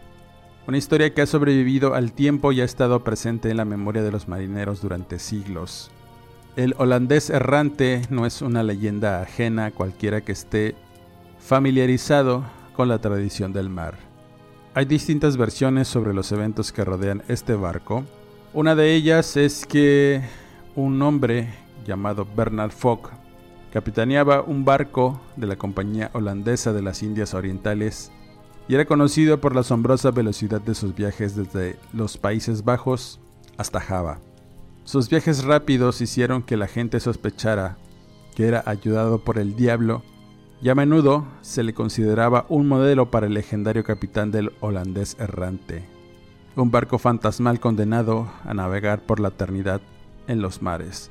una 0.67 0.79
historia 0.79 1.13
que 1.13 1.23
ha 1.23 1.27
sobrevivido 1.27 1.95
al 1.95 2.13
tiempo 2.13 2.53
y 2.53 2.61
ha 2.61 2.65
estado 2.65 3.05
presente 3.05 3.51
en 3.51 3.59
la 3.59 3.65
memoria 3.65 4.03
de 4.03 4.11
los 4.11 4.29
marineros 4.29 4.81
durante 4.81 5.19
siglos. 5.19 5.91
El 6.57 6.75
holandés 6.79 7.31
errante 7.31 8.03
no 8.11 8.27
es 8.27 8.41
una 8.41 8.63
leyenda 8.63 9.21
ajena 9.21 9.67
a 9.67 9.71
cualquiera 9.73 10.23
que 10.23 10.33
esté 10.33 10.75
familiarizado 11.39 12.45
con 12.75 12.89
la 12.89 13.01
tradición 13.01 13.53
del 13.53 13.69
mar. 13.69 13.95
Hay 14.73 14.87
distintas 14.87 15.37
versiones 15.37 15.87
sobre 15.87 16.15
los 16.15 16.33
eventos 16.33 16.73
que 16.73 16.85
rodean 16.85 17.23
este 17.29 17.55
barco. 17.55 18.05
Una 18.53 18.75
de 18.75 18.95
ellas 18.95 19.37
es 19.37 19.67
que 19.67 20.23
un 20.75 21.01
hombre 21.03 21.53
llamado 21.85 22.27
Bernard 22.37 22.71
Fogg 22.71 23.11
capitaneaba 23.73 24.41
un 24.43 24.65
barco 24.65 25.21
de 25.37 25.47
la 25.47 25.57
Compañía 25.57 26.11
Holandesa 26.15 26.73
de 26.73 26.83
las 26.83 27.03
Indias 27.03 27.35
Orientales 27.35 28.11
y 28.69 28.75
era 28.75 28.85
conocido 28.85 29.41
por 29.41 29.55
la 29.55 29.61
asombrosa 29.61 30.11
velocidad 30.11 30.61
de 30.61 30.75
sus 30.75 30.95
viajes 30.95 31.37
desde 31.37 31.79
los 31.93 32.17
Países 32.17 32.65
Bajos 32.65 33.21
hasta 33.57 33.81
Java. 33.81 34.21
Sus 34.85 35.09
viajes 35.09 35.45
rápidos 35.45 36.01
hicieron 36.01 36.43
que 36.43 36.57
la 36.57 36.67
gente 36.67 37.01
sospechara 37.01 37.77
que 38.35 38.47
era 38.47 38.63
ayudado 38.67 39.19
por 39.19 39.39
el 39.39 39.57
diablo 39.57 40.03
y 40.61 40.69
a 40.69 40.75
menudo 40.75 41.27
se 41.41 41.63
le 41.63 41.75
consideraba 41.75 42.47
un 42.49 42.67
modelo 42.67 43.11
para 43.11 43.27
el 43.27 43.35
legendario 43.35 43.85
capitán 43.85 44.31
del 44.31 44.53
holandés 44.61 45.17
errante, 45.19 45.85
un 46.57 46.71
barco 46.71 46.99
fantasmal 46.99 47.61
condenado 47.61 48.31
a 48.45 48.55
navegar 48.55 49.03
por 49.03 49.21
la 49.21 49.29
eternidad 49.29 49.81
en 50.27 50.41
los 50.41 50.63
mares. 50.63 51.11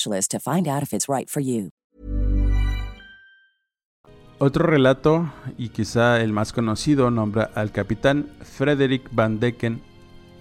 Otro 4.43 4.65
relato, 4.65 5.31
y 5.57 5.69
quizá 5.69 6.19
el 6.19 6.33
más 6.33 6.51
conocido, 6.51 7.11
nombra 7.11 7.51
al 7.53 7.71
capitán 7.71 8.27
Frederick 8.41 9.07
Van 9.11 9.39
Decken, 9.39 9.81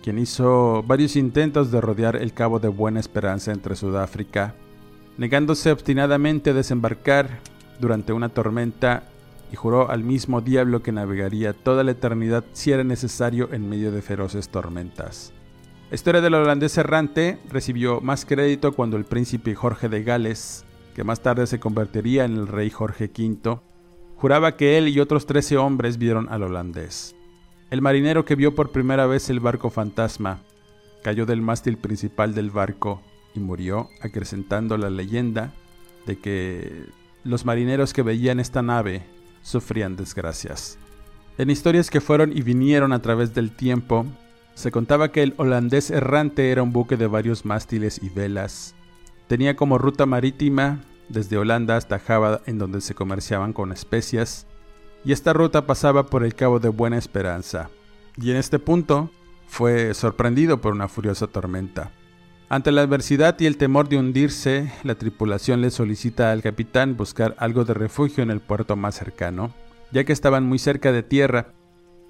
quien 0.02 0.18
hizo 0.18 0.82
varios 0.84 1.16
intentos 1.16 1.70
de 1.70 1.82
rodear 1.82 2.16
el 2.16 2.32
Cabo 2.32 2.58
de 2.60 2.68
Buena 2.68 2.98
Esperanza 2.98 3.52
entre 3.52 3.76
Sudáfrica, 3.76 4.54
negándose 5.18 5.70
obstinadamente 5.70 6.50
a 6.50 6.54
desembarcar 6.54 7.40
durante 7.78 8.14
una 8.14 8.30
tormenta 8.30 9.02
y 9.52 9.56
juró 9.56 9.90
al 9.90 10.02
mismo 10.02 10.40
diablo 10.40 10.82
que 10.82 10.92
navegaría 10.92 11.52
toda 11.52 11.84
la 11.84 11.90
eternidad 11.90 12.44
si 12.52 12.72
era 12.72 12.84
necesario 12.84 13.52
en 13.52 13.68
medio 13.68 13.92
de 13.92 14.00
feroces 14.00 14.48
tormentas. 14.48 15.34
La 15.90 15.96
historia 15.96 16.20
del 16.20 16.34
holandés 16.34 16.78
errante 16.78 17.40
recibió 17.48 18.00
más 18.00 18.24
crédito 18.24 18.74
cuando 18.74 18.96
el 18.96 19.04
príncipe 19.04 19.56
Jorge 19.56 19.88
de 19.88 20.04
Gales, 20.04 20.64
que 20.94 21.02
más 21.02 21.20
tarde 21.20 21.48
se 21.48 21.58
convertiría 21.58 22.24
en 22.24 22.36
el 22.36 22.46
rey 22.46 22.70
Jorge 22.70 23.06
V, 23.12 23.58
juraba 24.14 24.56
que 24.56 24.78
él 24.78 24.86
y 24.86 25.00
otros 25.00 25.26
trece 25.26 25.56
hombres 25.56 25.98
vieron 25.98 26.28
al 26.28 26.44
holandés. 26.44 27.16
El 27.70 27.82
marinero 27.82 28.24
que 28.24 28.36
vio 28.36 28.54
por 28.54 28.70
primera 28.70 29.06
vez 29.06 29.30
el 29.30 29.40
barco 29.40 29.68
fantasma 29.68 30.42
cayó 31.02 31.26
del 31.26 31.42
mástil 31.42 31.76
principal 31.76 32.36
del 32.36 32.52
barco 32.52 33.02
y 33.34 33.40
murió, 33.40 33.88
acrecentando 34.00 34.78
la 34.78 34.90
leyenda 34.90 35.52
de 36.06 36.20
que 36.20 36.84
los 37.24 37.44
marineros 37.44 37.92
que 37.92 38.02
veían 38.02 38.38
esta 38.38 38.62
nave 38.62 39.02
sufrían 39.42 39.96
desgracias. 39.96 40.78
En 41.36 41.50
historias 41.50 41.90
que 41.90 42.00
fueron 42.00 42.30
y 42.32 42.42
vinieron 42.42 42.92
a 42.92 43.02
través 43.02 43.34
del 43.34 43.50
tiempo, 43.50 44.06
se 44.60 44.70
contaba 44.70 45.10
que 45.10 45.22
el 45.22 45.34
holandés 45.38 45.90
errante 45.90 46.50
era 46.50 46.62
un 46.62 46.72
buque 46.72 46.96
de 46.96 47.06
varios 47.06 47.44
mástiles 47.44 48.00
y 48.02 48.10
velas. 48.10 48.74
Tenía 49.26 49.56
como 49.56 49.78
ruta 49.78 50.06
marítima 50.06 50.80
desde 51.08 51.38
Holanda 51.38 51.76
hasta 51.76 51.98
Java 51.98 52.42
en 52.46 52.58
donde 52.58 52.80
se 52.80 52.94
comerciaban 52.94 53.52
con 53.52 53.72
especias, 53.72 54.46
y 55.04 55.12
esta 55.12 55.32
ruta 55.32 55.66
pasaba 55.66 56.06
por 56.06 56.24
el 56.24 56.34
Cabo 56.34 56.60
de 56.60 56.68
Buena 56.68 56.98
Esperanza. 56.98 57.70
Y 58.16 58.30
en 58.30 58.36
este 58.36 58.58
punto 58.58 59.10
fue 59.46 59.94
sorprendido 59.94 60.60
por 60.60 60.72
una 60.72 60.88
furiosa 60.88 61.26
tormenta. 61.26 61.90
Ante 62.48 62.72
la 62.72 62.82
adversidad 62.82 63.38
y 63.38 63.46
el 63.46 63.56
temor 63.56 63.88
de 63.88 63.96
hundirse, 63.96 64.72
la 64.82 64.96
tripulación 64.96 65.60
le 65.60 65.70
solicita 65.70 66.32
al 66.32 66.42
capitán 66.42 66.96
buscar 66.96 67.34
algo 67.38 67.64
de 67.64 67.74
refugio 67.74 68.22
en 68.22 68.30
el 68.30 68.40
puerto 68.40 68.76
más 68.76 68.96
cercano, 68.96 69.54
ya 69.92 70.04
que 70.04 70.12
estaban 70.12 70.44
muy 70.44 70.58
cerca 70.58 70.92
de 70.92 71.02
tierra, 71.02 71.54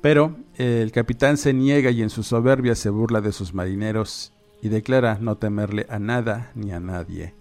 pero 0.00 0.36
el 0.56 0.92
capitán 0.92 1.36
se 1.36 1.52
niega 1.52 1.90
y 1.90 2.02
en 2.02 2.10
su 2.10 2.22
soberbia 2.22 2.74
se 2.74 2.90
burla 2.90 3.20
de 3.20 3.32
sus 3.32 3.54
marineros 3.54 4.32
y 4.62 4.68
declara 4.68 5.18
no 5.20 5.36
temerle 5.36 5.86
a 5.88 5.98
nada 5.98 6.52
ni 6.54 6.72
a 6.72 6.80
nadie, 6.80 7.34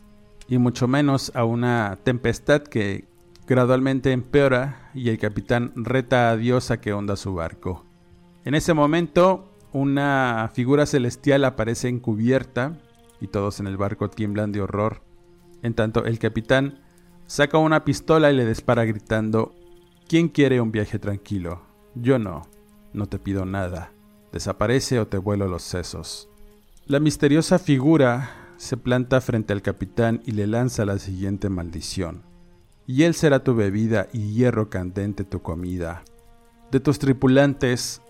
y 0.47 0.57
mucho 0.57 0.87
menos 0.87 1.31
a 1.35 1.45
una 1.45 1.97
tempestad 2.03 2.63
que 2.63 3.05
gradualmente 3.47 4.11
empeora 4.11 4.91
y 4.93 5.09
el 5.09 5.17
capitán 5.17 5.73
reta 5.75 6.29
a 6.29 6.37
Dios 6.37 6.71
a 6.71 6.79
que 6.79 6.93
honda 6.93 7.15
su 7.15 7.33
barco. 7.33 7.85
En 8.45 8.55
ese 8.55 8.73
momento, 8.73 9.51
una 9.71 10.49
figura 10.53 10.85
celestial 10.85 11.45
aparece 11.45 11.89
encubierta 11.89 12.77
y 13.19 13.27
todos 13.27 13.59
en 13.59 13.67
el 13.67 13.77
barco 13.77 14.09
tiemblan 14.09 14.51
de 14.51 14.61
horror. 14.61 15.01
En 15.61 15.73
tanto, 15.73 16.05
el 16.05 16.19
capitán 16.19 16.79
saca 17.25 17.57
una 17.57 17.83
pistola 17.83 18.31
y 18.31 18.35
le 18.35 18.45
dispara 18.45 18.85
gritando, 18.85 19.53
¿Quién 20.07 20.29
quiere 20.29 20.61
un 20.61 20.71
viaje 20.71 20.97
tranquilo? 20.97 21.68
Yo 22.01 22.17
no, 22.17 22.43
no 22.93 23.07
te 23.07 23.19
pido 23.19 23.45
nada. 23.45 23.91
Desaparece 24.31 24.99
o 24.99 25.07
te 25.07 25.17
vuelo 25.17 25.47
los 25.47 25.63
sesos. 25.63 26.29
La 26.85 26.99
misteriosa 26.99 27.59
figura 27.59 28.53
se 28.57 28.77
planta 28.77 29.21
frente 29.21 29.53
al 29.53 29.61
capitán 29.61 30.21
y 30.25 30.31
le 30.31 30.47
lanza 30.47 30.85
la 30.85 30.97
siguiente 30.97 31.49
maldición. 31.49 32.23
Y 32.87 33.03
él 33.03 33.13
será 33.13 33.43
tu 33.43 33.53
bebida 33.53 34.07
y 34.13 34.33
hierro 34.33 34.69
candente 34.69 35.23
tu 35.23 35.41
comida. 35.41 36.03
De 36.71 36.79
tus 36.79 36.99
tripulantes 36.99 38.01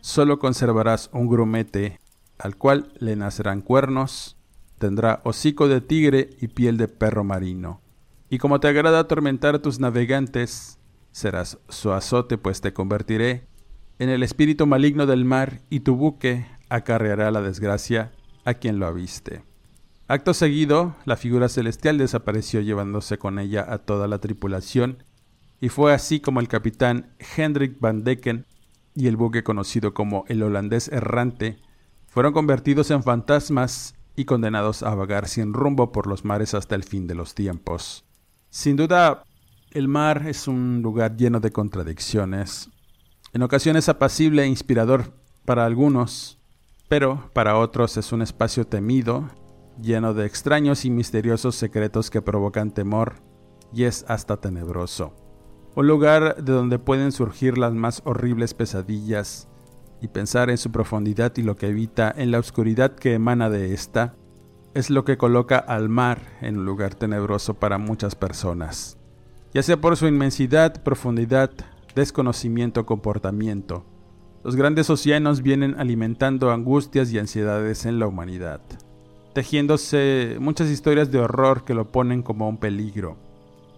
solo 0.00 0.38
conservarás 0.38 1.10
un 1.12 1.28
grumete 1.28 2.00
al 2.38 2.56
cual 2.56 2.92
le 2.98 3.16
nacerán 3.16 3.60
cuernos 3.60 4.36
tendrá 4.78 5.20
hocico 5.24 5.68
de 5.68 5.80
tigre 5.80 6.30
y 6.40 6.48
piel 6.48 6.76
de 6.76 6.88
perro 6.88 7.24
marino. 7.24 7.80
Y 8.30 8.38
como 8.38 8.60
te 8.60 8.68
agrada 8.68 9.00
atormentar 9.00 9.56
a 9.56 9.62
tus 9.62 9.80
navegantes, 9.80 10.77
serás 11.18 11.58
su 11.68 11.92
azote, 11.92 12.38
pues 12.38 12.60
te 12.60 12.72
convertiré 12.72 13.46
en 13.98 14.08
el 14.08 14.22
espíritu 14.22 14.66
maligno 14.66 15.06
del 15.06 15.24
mar, 15.24 15.60
y 15.68 15.80
tu 15.80 15.96
buque 15.96 16.46
acarreará 16.68 17.30
la 17.32 17.42
desgracia 17.42 18.12
a 18.44 18.54
quien 18.54 18.78
lo 18.78 18.86
aviste. 18.86 19.42
Acto 20.06 20.32
seguido, 20.32 20.94
la 21.04 21.16
figura 21.16 21.48
celestial 21.48 21.98
desapareció 21.98 22.60
llevándose 22.60 23.18
con 23.18 23.38
ella 23.38 23.66
a 23.68 23.78
toda 23.78 24.06
la 24.06 24.20
tripulación, 24.20 25.02
y 25.60 25.70
fue 25.70 25.92
así 25.92 26.20
como 26.20 26.38
el 26.38 26.46
capitán 26.46 27.12
Hendrik 27.36 27.80
van 27.80 28.04
Decken 28.04 28.46
y 28.94 29.08
el 29.08 29.16
buque 29.16 29.42
conocido 29.42 29.94
como 29.94 30.24
el 30.28 30.42
holandés 30.42 30.88
errante 30.88 31.58
fueron 32.06 32.32
convertidos 32.32 32.90
en 32.92 33.02
fantasmas 33.02 33.96
y 34.14 34.24
condenados 34.24 34.84
a 34.84 34.94
vagar 34.94 35.28
sin 35.28 35.52
rumbo 35.52 35.90
por 35.90 36.06
los 36.06 36.24
mares 36.24 36.54
hasta 36.54 36.76
el 36.76 36.84
fin 36.84 37.06
de 37.08 37.16
los 37.16 37.34
tiempos. 37.34 38.04
Sin 38.50 38.76
duda, 38.76 39.24
el 39.70 39.88
mar 39.88 40.26
es 40.26 40.48
un 40.48 40.80
lugar 40.82 41.16
lleno 41.16 41.40
de 41.40 41.50
contradicciones, 41.50 42.70
en 43.32 43.42
ocasiones 43.42 43.88
apacible 43.88 44.42
e 44.42 44.46
inspirador 44.46 45.12
para 45.44 45.66
algunos, 45.66 46.40
pero 46.88 47.30
para 47.34 47.58
otros 47.58 47.96
es 47.96 48.12
un 48.12 48.22
espacio 48.22 48.66
temido, 48.66 49.28
lleno 49.80 50.14
de 50.14 50.26
extraños 50.26 50.84
y 50.84 50.90
misteriosos 50.90 51.54
secretos 51.54 52.10
que 52.10 52.22
provocan 52.22 52.72
temor 52.72 53.16
y 53.72 53.84
es 53.84 54.04
hasta 54.08 54.38
tenebroso. 54.38 55.14
Un 55.74 55.86
lugar 55.86 56.42
de 56.42 56.52
donde 56.52 56.78
pueden 56.78 57.12
surgir 57.12 57.58
las 57.58 57.74
más 57.74 58.02
horribles 58.04 58.54
pesadillas 58.54 59.48
y 60.00 60.08
pensar 60.08 60.48
en 60.50 60.58
su 60.58 60.72
profundidad 60.72 61.36
y 61.36 61.42
lo 61.42 61.56
que 61.56 61.68
evita 61.68 62.12
en 62.16 62.30
la 62.30 62.38
oscuridad 62.38 62.94
que 62.94 63.14
emana 63.14 63.50
de 63.50 63.74
ésta, 63.74 64.16
es 64.74 64.90
lo 64.90 65.04
que 65.04 65.18
coloca 65.18 65.58
al 65.58 65.88
mar 65.88 66.20
en 66.40 66.58
un 66.58 66.64
lugar 66.64 66.94
tenebroso 66.94 67.54
para 67.54 67.78
muchas 67.78 68.14
personas, 68.14 68.97
ya 69.54 69.62
sea 69.62 69.80
por 69.80 69.96
su 69.96 70.06
inmensidad, 70.06 70.82
profundidad, 70.82 71.50
desconocimiento 71.94 72.80
o 72.80 72.86
comportamiento. 72.86 73.84
Los 74.44 74.56
grandes 74.56 74.88
océanos 74.88 75.42
vienen 75.42 75.74
alimentando 75.78 76.50
angustias 76.50 77.12
y 77.12 77.18
ansiedades 77.18 77.86
en 77.86 77.98
la 77.98 78.06
humanidad, 78.06 78.60
tejiéndose 79.34 80.36
muchas 80.40 80.68
historias 80.68 81.10
de 81.10 81.18
horror 81.18 81.64
que 81.64 81.74
lo 81.74 81.90
ponen 81.90 82.22
como 82.22 82.48
un 82.48 82.58
peligro. 82.58 83.16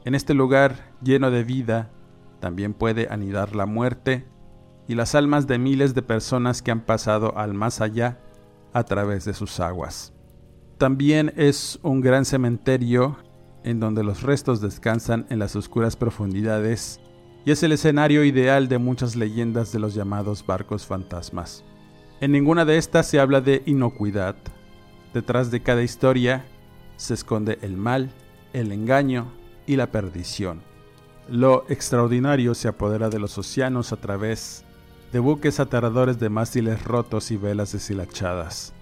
En 0.04 0.14
este 0.14 0.34
lugar 0.34 0.94
lleno 1.02 1.30
de 1.30 1.44
vida, 1.44 1.90
también 2.40 2.74
puede 2.74 3.08
anidar 3.10 3.54
la 3.54 3.66
muerte 3.66 4.26
y 4.88 4.94
las 4.94 5.14
almas 5.14 5.46
de 5.46 5.58
miles 5.58 5.94
de 5.94 6.02
personas 6.02 6.62
que 6.62 6.70
han 6.70 6.80
pasado 6.80 7.36
al 7.38 7.54
más 7.54 7.80
allá 7.80 8.18
a 8.72 8.84
través 8.84 9.24
de 9.24 9.34
sus 9.34 9.60
aguas. 9.60 10.12
También 10.78 11.32
es 11.36 11.78
un 11.82 12.00
gran 12.00 12.24
cementerio 12.24 13.18
en 13.64 13.80
donde 13.80 14.02
los 14.02 14.22
restos 14.22 14.60
descansan 14.60 15.26
en 15.30 15.38
las 15.38 15.56
oscuras 15.56 15.96
profundidades 15.96 17.00
y 17.44 17.52
es 17.52 17.62
el 17.62 17.72
escenario 17.72 18.24
ideal 18.24 18.68
de 18.68 18.78
muchas 18.78 19.16
leyendas 19.16 19.72
de 19.72 19.78
los 19.78 19.94
llamados 19.94 20.44
barcos 20.46 20.86
fantasmas. 20.86 21.64
En 22.20 22.32
ninguna 22.32 22.64
de 22.64 22.76
estas 22.76 23.06
se 23.06 23.18
habla 23.18 23.40
de 23.40 23.62
inocuidad. 23.66 24.36
Detrás 25.14 25.50
de 25.50 25.62
cada 25.62 25.82
historia 25.82 26.44
se 26.96 27.14
esconde 27.14 27.58
el 27.62 27.76
mal, 27.76 28.10
el 28.52 28.72
engaño 28.72 29.32
y 29.66 29.76
la 29.76 29.90
perdición. 29.90 30.62
Lo 31.28 31.64
extraordinario 31.68 32.54
se 32.54 32.68
apodera 32.68 33.08
de 33.08 33.18
los 33.18 33.38
océanos 33.38 33.92
a 33.92 33.96
través 33.96 34.64
de 35.12 35.18
buques 35.18 35.60
aterradores 35.60 36.20
de 36.20 36.28
mástiles 36.28 36.84
rotos 36.84 37.30
y 37.30 37.36
velas 37.36 37.72
deshilachadas, 37.72 38.74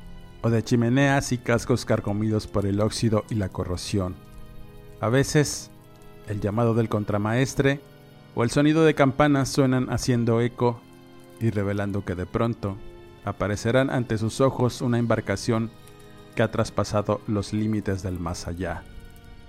o 0.42 0.50
de 0.50 0.62
chimeneas 0.62 1.32
y 1.32 1.38
cascos 1.38 1.84
carcomidos 1.84 2.46
por 2.46 2.66
el 2.66 2.80
óxido 2.80 3.24
y 3.30 3.36
la 3.36 3.48
corrosión. 3.48 4.27
A 5.00 5.08
veces, 5.08 5.70
el 6.26 6.40
llamado 6.40 6.74
del 6.74 6.88
contramaestre 6.88 7.80
o 8.34 8.42
el 8.42 8.50
sonido 8.50 8.84
de 8.84 8.94
campanas 8.94 9.48
suenan 9.48 9.90
haciendo 9.90 10.40
eco 10.40 10.80
y 11.40 11.50
revelando 11.50 12.04
que 12.04 12.14
de 12.14 12.26
pronto 12.26 12.76
aparecerán 13.24 13.90
ante 13.90 14.18
sus 14.18 14.40
ojos 14.40 14.80
una 14.80 14.98
embarcación 14.98 15.70
que 16.34 16.42
ha 16.42 16.50
traspasado 16.50 17.20
los 17.26 17.52
límites 17.52 18.02
del 18.02 18.18
más 18.18 18.46
allá. 18.48 18.82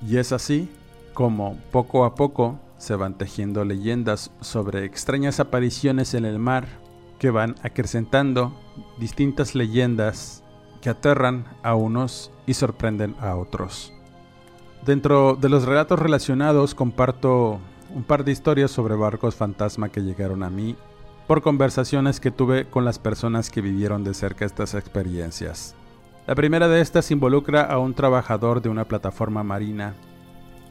Y 0.07 0.17
es 0.17 0.31
así 0.31 0.69
como, 1.13 1.57
poco 1.71 2.05
a 2.05 2.15
poco, 2.15 2.59
se 2.77 2.95
van 2.95 3.17
tejiendo 3.17 3.65
leyendas 3.65 4.31
sobre 4.39 4.85
extrañas 4.85 5.39
apariciones 5.39 6.13
en 6.13 6.25
el 6.25 6.39
mar 6.39 6.67
que 7.17 7.29
van 7.29 7.55
acrecentando 7.61 8.57
distintas 8.97 9.53
leyendas 9.53 10.43
que 10.81 10.89
aterran 10.89 11.45
a 11.61 11.75
unos 11.75 12.31
y 12.45 12.53
sorprenden 12.53 13.15
a 13.19 13.35
otros. 13.35 13.93
Dentro 14.85 15.35
de 15.35 15.49
los 15.49 15.65
relatos 15.65 15.99
relacionados 15.99 16.73
comparto 16.73 17.59
un 17.93 18.03
par 18.03 18.23
de 18.23 18.31
historias 18.31 18.71
sobre 18.71 18.95
barcos 18.95 19.35
fantasma 19.35 19.89
que 19.89 20.01
llegaron 20.01 20.43
a 20.43 20.49
mí 20.49 20.75
por 21.27 21.41
conversaciones 21.41 22.19
que 22.19 22.31
tuve 22.31 22.65
con 22.65 22.85
las 22.85 22.97
personas 22.97 23.49
que 23.49 23.61
vivieron 23.61 24.03
de 24.03 24.13
cerca 24.13 24.45
estas 24.45 24.73
experiencias. 24.73 25.75
La 26.25 26.35
primera 26.35 26.67
de 26.67 26.81
estas 26.81 27.11
involucra 27.11 27.63
a 27.63 27.77
un 27.77 27.93
trabajador 27.93 28.61
de 28.61 28.69
una 28.69 28.85
plataforma 28.85 29.43
marina 29.43 29.95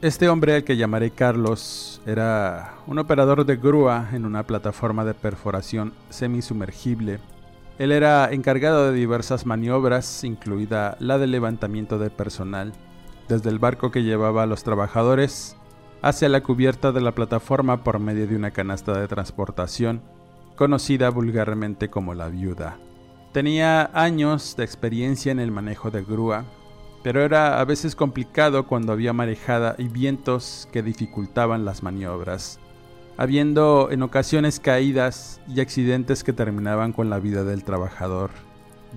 Este 0.01 0.29
hombre 0.29 0.55
al 0.55 0.63
que 0.63 0.77
llamaré 0.77 1.11
Carlos 1.11 2.01
era 2.05 2.75
un 2.87 2.99
operador 2.99 3.45
de 3.45 3.57
grúa 3.57 4.09
en 4.13 4.25
una 4.25 4.43
plataforma 4.43 5.05
de 5.05 5.13
perforación 5.13 5.93
semisumergible. 6.09 7.19
Él 7.77 7.91
era 7.91 8.31
encargado 8.31 8.91
de 8.91 8.97
diversas 8.97 9.45
maniobras, 9.45 10.23
incluida 10.23 10.95
la 10.99 11.17
de 11.17 11.27
levantamiento 11.27 11.99
de 11.99 12.09
personal, 12.09 12.73
desde 13.29 13.49
el 13.49 13.59
barco 13.59 13.91
que 13.91 14.03
llevaba 14.03 14.43
a 14.43 14.47
los 14.47 14.63
trabajadores 14.63 15.55
hacia 16.01 16.29
la 16.29 16.41
cubierta 16.41 16.91
de 16.91 16.99
la 16.99 17.13
plataforma 17.13 17.83
por 17.83 17.99
medio 17.99 18.27
de 18.27 18.35
una 18.35 18.51
canasta 18.51 18.99
de 18.99 19.07
transportación, 19.07 20.01
conocida 20.55 21.09
vulgarmente 21.09 21.89
como 21.89 22.13
la 22.15 22.27
viuda. 22.27 22.77
Tenía 23.31 23.91
años 23.93 24.55
de 24.57 24.63
experiencia 24.63 25.31
en 25.31 25.39
el 25.39 25.51
manejo 25.51 25.91
de 25.91 26.03
grúa, 26.03 26.45
pero 27.03 27.21
era 27.21 27.59
a 27.59 27.65
veces 27.65 27.95
complicado 27.95 28.65
cuando 28.65 28.91
había 28.91 29.13
marejada 29.13 29.75
y 29.77 29.87
vientos 29.87 30.67
que 30.71 30.81
dificultaban 30.81 31.63
las 31.63 31.83
maniobras, 31.83 32.59
habiendo 33.17 33.89
en 33.91 34.01
ocasiones 34.01 34.59
caídas 34.59 35.39
y 35.47 35.61
accidentes 35.61 36.23
que 36.23 36.33
terminaban 36.33 36.93
con 36.93 37.09
la 37.09 37.19
vida 37.19 37.43
del 37.43 37.63
trabajador. 37.63 38.31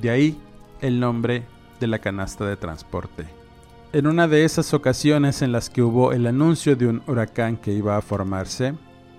De 0.00 0.10
ahí 0.10 0.40
el 0.80 0.98
nombre 0.98 1.44
de 1.80 1.86
la 1.86 1.98
canasta 1.98 2.46
de 2.46 2.56
transporte. 2.56 3.41
En 3.94 4.06
una 4.06 4.26
de 4.26 4.46
esas 4.46 4.72
ocasiones 4.72 5.42
en 5.42 5.52
las 5.52 5.68
que 5.68 5.82
hubo 5.82 6.14
el 6.14 6.26
anuncio 6.26 6.76
de 6.76 6.86
un 6.86 7.02
huracán 7.06 7.58
que 7.58 7.72
iba 7.72 7.98
a 7.98 8.00
formarse, 8.00 8.72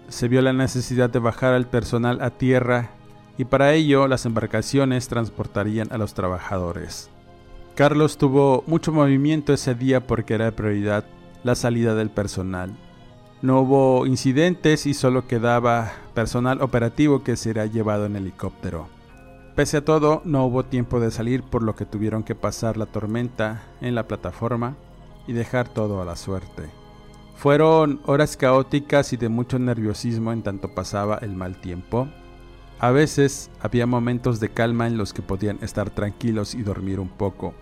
se 0.07 0.27
vio 0.27 0.41
la 0.41 0.51
necesidad 0.51 1.12
de 1.12 1.19
bajar 1.19 1.53
al 1.53 1.67
personal 1.67 2.19
a 2.23 2.31
tierra 2.31 2.89
y 3.38 3.45
para 3.45 3.73
ello 3.73 4.07
las 4.07 4.25
embarcaciones 4.25 5.07
transportarían 5.07 5.89
a 5.91 5.99
los 5.99 6.15
trabajadores. 6.15 7.12
Carlos 7.75 8.17
tuvo 8.17 8.63
mucho 8.65 8.91
movimiento 8.91 9.53
ese 9.53 9.75
día 9.75 10.07
porque 10.07 10.33
era 10.33 10.49
prioridad 10.49 11.05
la 11.43 11.53
salida 11.53 11.93
del 11.93 12.09
personal. 12.09 12.71
No 13.43 13.62
hubo 13.62 14.07
incidentes 14.07 14.88
y 14.88 14.95
solo 14.95 15.27
quedaba 15.27 15.91
personal 16.15 16.63
operativo 16.63 17.23
que 17.23 17.36
será 17.36 17.67
llevado 17.67 18.07
en 18.07 18.15
helicóptero. 18.15 18.88
Pese 19.55 19.77
a 19.77 19.85
todo, 19.85 20.23
no 20.25 20.47
hubo 20.47 20.65
tiempo 20.65 20.99
de 20.99 21.11
salir 21.11 21.43
por 21.43 21.61
lo 21.61 21.75
que 21.75 21.85
tuvieron 21.85 22.23
que 22.23 22.33
pasar 22.33 22.75
la 22.75 22.87
tormenta 22.87 23.61
en 23.81 23.93
la 23.93 24.07
plataforma 24.07 24.75
y 25.27 25.33
dejar 25.33 25.67
todo 25.67 26.01
a 26.01 26.05
la 26.05 26.15
suerte. 26.15 26.71
Fueron 27.35 28.01
horas 28.05 28.35
caóticas 28.35 29.13
y 29.13 29.17
de 29.17 29.29
mucho 29.29 29.59
nerviosismo 29.59 30.31
en 30.31 30.41
tanto 30.41 30.69
pasaba 30.73 31.19
el 31.19 31.35
mal 31.35 31.61
tiempo. 31.61 32.07
A 32.79 32.89
veces 32.89 33.51
había 33.61 33.85
momentos 33.85 34.39
de 34.39 34.49
calma 34.49 34.87
en 34.87 34.97
los 34.97 35.13
que 35.13 35.21
podían 35.21 35.59
estar 35.61 35.91
tranquilos 35.91 36.55
y 36.55 36.63
dormir 36.63 36.99
un 36.99 37.09
poco, 37.09 37.53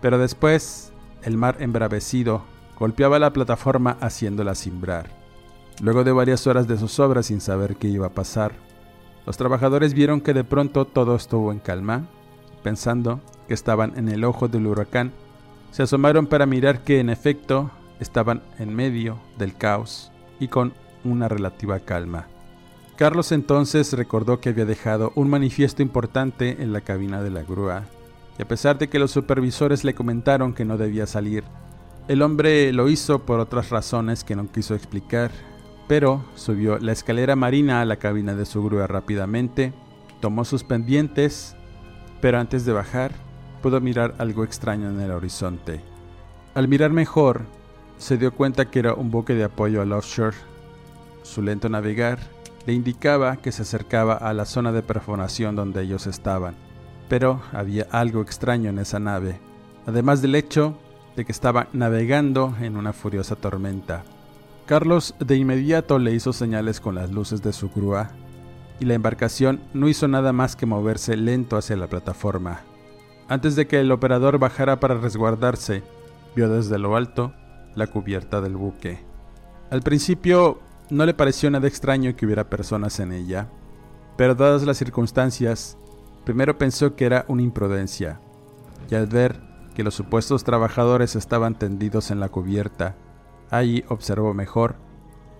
pero 0.00 0.16
después 0.16 0.90
el 1.22 1.36
mar 1.36 1.56
embravecido 1.60 2.44
golpeaba 2.78 3.18
la 3.18 3.34
plataforma 3.34 3.98
haciéndola 4.00 4.54
cimbrar. 4.54 5.10
Luego 5.82 6.02
de 6.02 6.12
varias 6.12 6.46
horas 6.46 6.66
de 6.66 6.78
zozobra 6.78 7.22
sin 7.22 7.42
saber 7.42 7.76
qué 7.76 7.88
iba 7.88 8.06
a 8.06 8.14
pasar, 8.14 8.52
los 9.26 9.36
trabajadores 9.36 9.92
vieron 9.92 10.20
que 10.20 10.32
de 10.32 10.44
pronto 10.44 10.84
todo 10.84 11.16
estuvo 11.16 11.50
en 11.52 11.58
calma. 11.58 12.06
Pensando 12.62 13.20
que 13.48 13.54
estaban 13.54 13.98
en 13.98 14.08
el 14.08 14.24
ojo 14.24 14.48
del 14.48 14.66
huracán, 14.66 15.12
se 15.72 15.82
asomaron 15.82 16.26
para 16.26 16.46
mirar 16.46 16.84
que 16.84 17.00
en 17.00 17.10
efecto 17.10 17.70
estaban 18.00 18.42
en 18.58 18.74
medio 18.74 19.18
del 19.36 19.54
caos 19.54 20.12
y 20.38 20.48
con 20.48 20.72
una 21.04 21.28
relativa 21.28 21.80
calma. 21.80 22.28
Carlos 22.96 23.32
entonces 23.32 23.92
recordó 23.92 24.40
que 24.40 24.48
había 24.48 24.64
dejado 24.64 25.12
un 25.16 25.28
manifiesto 25.28 25.82
importante 25.82 26.62
en 26.62 26.72
la 26.72 26.80
cabina 26.80 27.22
de 27.22 27.30
la 27.30 27.42
grúa 27.42 27.84
y 28.38 28.42
a 28.42 28.48
pesar 28.48 28.78
de 28.78 28.88
que 28.88 28.98
los 28.98 29.10
supervisores 29.10 29.84
le 29.84 29.94
comentaron 29.94 30.54
que 30.54 30.64
no 30.64 30.78
debía 30.78 31.06
salir, 31.06 31.44
el 32.08 32.22
hombre 32.22 32.72
lo 32.72 32.88
hizo 32.88 33.20
por 33.26 33.40
otras 33.40 33.70
razones 33.70 34.24
que 34.24 34.36
no 34.36 34.50
quiso 34.50 34.74
explicar, 34.74 35.30
pero 35.88 36.24
subió 36.34 36.78
la 36.78 36.92
escalera 36.92 37.36
marina 37.36 37.80
a 37.80 37.84
la 37.84 37.96
cabina 37.96 38.34
de 38.34 38.46
su 38.46 38.62
grúa 38.62 38.86
rápidamente, 38.86 39.72
tomó 40.20 40.44
sus 40.44 40.64
pendientes, 40.64 41.56
pero 42.20 42.38
antes 42.38 42.64
de 42.64 42.72
bajar 42.72 43.12
pudo 43.62 43.80
mirar 43.80 44.14
algo 44.18 44.44
extraño 44.44 44.90
en 44.90 45.00
el 45.00 45.10
horizonte. 45.10 45.80
Al 46.54 46.68
mirar 46.68 46.90
mejor, 46.90 47.42
se 47.98 48.16
dio 48.16 48.32
cuenta 48.32 48.70
que 48.70 48.78
era 48.78 48.94
un 48.94 49.10
buque 49.10 49.34
de 49.34 49.44
apoyo 49.44 49.82
al 49.82 49.92
offshore. 49.92 50.36
Su 51.22 51.42
lento 51.42 51.68
navegar 51.68 52.18
le 52.66 52.72
indicaba 52.72 53.36
que 53.36 53.52
se 53.52 53.62
acercaba 53.62 54.14
a 54.14 54.32
la 54.32 54.44
zona 54.44 54.72
de 54.72 54.82
perforación 54.82 55.56
donde 55.56 55.82
ellos 55.82 56.06
estaban 56.06 56.54
pero 57.08 57.40
había 57.52 57.86
algo 57.90 58.22
extraño 58.22 58.70
en 58.70 58.78
esa 58.78 58.98
nave, 58.98 59.40
además 59.86 60.22
del 60.22 60.34
hecho 60.34 60.76
de 61.14 61.24
que 61.24 61.32
estaba 61.32 61.68
navegando 61.72 62.54
en 62.60 62.76
una 62.76 62.92
furiosa 62.92 63.36
tormenta. 63.36 64.04
Carlos 64.66 65.14
de 65.18 65.36
inmediato 65.36 65.98
le 65.98 66.12
hizo 66.12 66.32
señales 66.32 66.80
con 66.80 66.94
las 66.94 67.10
luces 67.10 67.42
de 67.42 67.52
su 67.52 67.70
grúa, 67.70 68.10
y 68.80 68.84
la 68.84 68.94
embarcación 68.94 69.60
no 69.72 69.88
hizo 69.88 70.08
nada 70.08 70.32
más 70.32 70.56
que 70.56 70.66
moverse 70.66 71.16
lento 71.16 71.56
hacia 71.56 71.76
la 71.76 71.86
plataforma. 71.86 72.60
Antes 73.28 73.56
de 73.56 73.66
que 73.66 73.80
el 73.80 73.90
operador 73.92 74.38
bajara 74.38 74.80
para 74.80 74.98
resguardarse, 74.98 75.82
vio 76.34 76.48
desde 76.48 76.78
lo 76.78 76.96
alto 76.96 77.32
la 77.74 77.86
cubierta 77.86 78.40
del 78.40 78.56
buque. 78.56 78.98
Al 79.70 79.82
principio 79.82 80.60
no 80.90 81.06
le 81.06 81.14
pareció 81.14 81.50
nada 81.50 81.66
extraño 81.66 82.14
que 82.14 82.26
hubiera 82.26 82.50
personas 82.50 83.00
en 83.00 83.12
ella, 83.12 83.48
pero 84.16 84.34
dadas 84.34 84.64
las 84.64 84.76
circunstancias, 84.76 85.78
Primero 86.26 86.58
pensó 86.58 86.96
que 86.96 87.04
era 87.04 87.24
una 87.28 87.42
imprudencia, 87.42 88.18
y 88.90 88.96
al 88.96 89.06
ver 89.06 89.40
que 89.76 89.84
los 89.84 89.94
supuestos 89.94 90.42
trabajadores 90.42 91.14
estaban 91.14 91.56
tendidos 91.56 92.10
en 92.10 92.18
la 92.18 92.28
cubierta, 92.28 92.96
allí 93.50 93.84
observó 93.88 94.34
mejor 94.34 94.76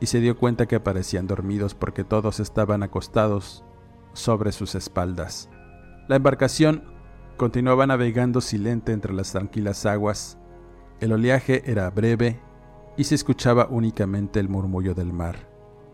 y 0.00 0.06
se 0.06 0.20
dio 0.20 0.36
cuenta 0.36 0.66
que 0.66 0.80
parecían 0.80 1.26
dormidos 1.26 1.74
porque 1.74 2.04
todos 2.04 2.40
estaban 2.40 2.82
acostados 2.82 3.64
sobre 4.12 4.52
sus 4.52 4.74
espaldas. 4.74 5.48
La 6.08 6.16
embarcación 6.16 6.84
continuaba 7.36 7.86
navegando 7.86 8.40
silente 8.40 8.92
entre 8.92 9.12
las 9.12 9.32
tranquilas 9.32 9.86
aguas. 9.86 10.38
El 11.00 11.12
oleaje 11.12 11.62
era 11.70 11.90
breve 11.90 12.40
y 12.96 13.04
se 13.04 13.14
escuchaba 13.14 13.68
únicamente 13.70 14.40
el 14.40 14.48
murmullo 14.48 14.94
del 14.94 15.12
mar. 15.12 15.48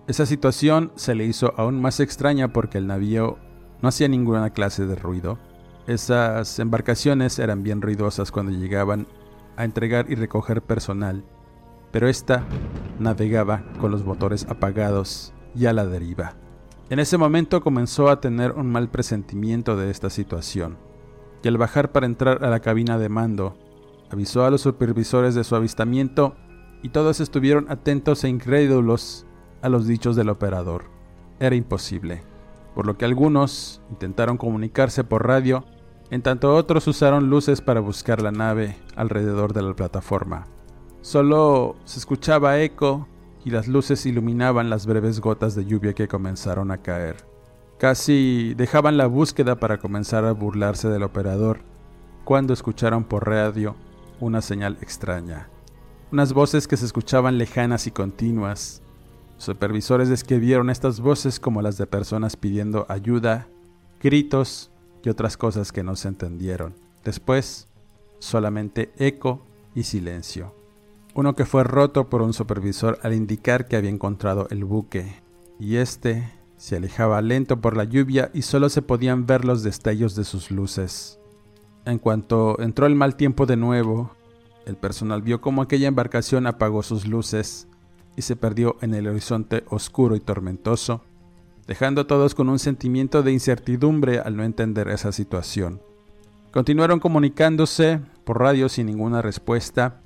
Esa 0.07 0.27
situación 0.27 0.92
se 0.96 1.14
le 1.14 1.25
hizo 1.25 1.55
aún 1.57 1.81
más 1.81 2.01
extraña 2.01 2.53
porque 2.53 2.79
el 2.79 2.87
navío 2.87 3.38
no 3.81 3.88
hacía 3.88 4.09
ninguna 4.09 4.51
clase 4.51 4.87
de 4.87 4.96
ruido. 4.96 5.38
Esas 5.87 6.59
embarcaciones 6.59 7.38
eran 7.38 7.62
bien 7.62 7.83
ruidosas 7.83 8.31
cuando 8.31 8.53
llegaban 8.53 9.09
a 9.57 9.64
entregar 9.64 10.11
y 10.11 10.14
recoger 10.14 10.62
personal, 10.62 11.25
pero 11.92 12.09
esta 12.09 12.44
navegaba 12.98 13.62
con 13.81 13.90
los 13.90 14.05
motores 14.05 14.46
apagados 14.48 15.33
y 15.55 15.66
a 15.66 15.72
la 15.72 15.87
deriva. 15.87 16.35
En 16.90 16.98
ese 16.98 17.18
momento 17.18 17.62
comenzó 17.62 18.09
a 18.09 18.20
tener 18.20 18.52
un 18.52 18.70
mal 18.70 18.88
presentimiento 18.88 19.76
de 19.76 19.90
esta 19.90 20.11
situación, 20.11 20.78
y 21.42 21.48
al 21.48 21.59
bajar 21.59 21.92
para 21.92 22.07
entrar 22.07 22.44
a 22.44 22.50
la 22.50 22.61
cabina 22.61 22.98
de 22.98 23.09
mando, 23.09 23.57
avisó 24.11 24.44
a 24.44 24.50
los 24.50 24.62
supervisores 24.62 25.35
de 25.35 25.44
su 25.44 25.55
avistamiento 25.55 26.35
y 26.83 26.88
todos 26.88 27.20
estuvieron 27.20 27.70
atentos 27.70 28.24
e 28.24 28.28
incrédulos 28.28 29.26
a 29.62 29.68
los 29.68 29.87
dichos 29.87 30.16
del 30.16 30.28
operador. 30.28 30.87
Era 31.38 31.55
imposible 31.55 32.33
por 32.74 32.87
lo 32.87 32.96
que 32.96 33.05
algunos 33.05 33.81
intentaron 33.90 34.37
comunicarse 34.37 35.05
por 35.05 35.26
radio, 35.26 35.64
en 36.11 36.22
tanto 36.22 36.55
otros 36.55 36.87
usaron 36.88 37.31
luces 37.31 37.61
para 37.61 37.81
buscar 37.81 38.22
la 38.22 38.33
nave 38.33 38.76
alrededor 38.96 39.52
de 39.52 39.62
la 39.62 39.74
plataforma. 39.74 40.46
Solo 41.02 41.76
se 41.84 41.98
escuchaba 41.98 42.60
eco 42.60 43.06
y 43.44 43.50
las 43.50 43.68
luces 43.68 44.06
iluminaban 44.06 44.70
las 44.70 44.86
breves 44.86 45.20
gotas 45.20 45.54
de 45.54 45.64
lluvia 45.64 45.92
que 45.92 46.08
comenzaron 46.08 46.70
a 46.70 46.78
caer. 46.78 47.16
Casi 47.78 48.54
dejaban 48.56 48.96
la 48.96 49.06
búsqueda 49.06 49.56
para 49.56 49.78
comenzar 49.78 50.24
a 50.24 50.32
burlarse 50.32 50.88
del 50.88 51.02
operador 51.02 51.60
cuando 52.24 52.52
escucharon 52.52 53.04
por 53.04 53.28
radio 53.28 53.74
una 54.20 54.40
señal 54.40 54.78
extraña. 54.80 55.48
Unas 56.12 56.32
voces 56.32 56.68
que 56.68 56.76
se 56.76 56.86
escuchaban 56.86 57.36
lejanas 57.36 57.86
y 57.86 57.90
continuas, 57.90 58.82
Supervisores 59.42 60.08
describieron 60.08 60.70
estas 60.70 61.00
voces 61.00 61.40
como 61.40 61.62
las 61.62 61.76
de 61.76 61.88
personas 61.88 62.36
pidiendo 62.36 62.86
ayuda, 62.88 63.48
gritos 64.00 64.70
y 65.02 65.08
otras 65.08 65.36
cosas 65.36 65.72
que 65.72 65.82
no 65.82 65.96
se 65.96 66.06
entendieron. 66.06 66.76
Después, 67.04 67.66
solamente 68.20 68.92
eco 68.98 69.42
y 69.74 69.82
silencio. 69.82 70.62
Uno 71.14 71.35
que 71.37 71.44
fue 71.44 71.62
roto 71.62 72.09
por 72.09 72.22
un 72.22 72.33
supervisor 72.33 72.98
al 73.03 73.12
indicar 73.12 73.68
que 73.68 73.77
había 73.77 73.90
encontrado 73.90 74.46
el 74.51 74.64
buque, 74.64 75.20
y 75.59 75.77
este 75.77 76.33
se 76.57 76.77
alejaba 76.77 77.20
lento 77.20 77.61
por 77.61 77.77
la 77.77 77.85
lluvia 77.85 78.31
y 78.33 78.42
solo 78.42 78.68
se 78.68 78.83
podían 78.83 79.27
ver 79.27 79.44
los 79.44 79.62
destellos 79.62 80.14
de 80.14 80.25
sus 80.25 80.51
luces. 80.51 81.18
En 81.85 81.98
cuanto 81.98 82.59
entró 82.61 82.87
el 82.87 82.94
mal 82.94 83.16
tiempo 83.16 83.44
de 83.46 83.57
nuevo, 83.57 84.12
el 84.64 84.77
personal 84.77 85.22
vio 85.22 85.40
cómo 85.40 85.61
aquella 85.61 85.88
embarcación 85.88 86.46
apagó 86.46 86.83
sus 86.83 87.07
luces 87.07 87.66
y 88.16 88.22
se 88.22 88.37
perdió 88.37 88.77
en 88.81 88.94
el 88.94 89.09
horizonte 89.09 89.64
oscuro 89.68 90.16
y 90.16 90.20
tormentoso, 90.20 91.03
dejando 91.66 92.03
a 92.03 92.07
todos 92.07 92.35
con 92.35 92.48
un 92.48 92.59
sentimiento 92.59 93.22
de 93.22 93.33
incertidumbre 93.33 94.20
al 94.20 94.37
no 94.37 94.44
entender 94.44 94.88
esa 94.88 95.12
situación. 95.12 95.83
Continuaron 96.53 97.01
comunicándose 97.01 98.01
por 98.25 98.38
radio 98.38 98.68
sin 98.68 98.87
ninguna 98.87 99.20
respuesta, 99.20 100.01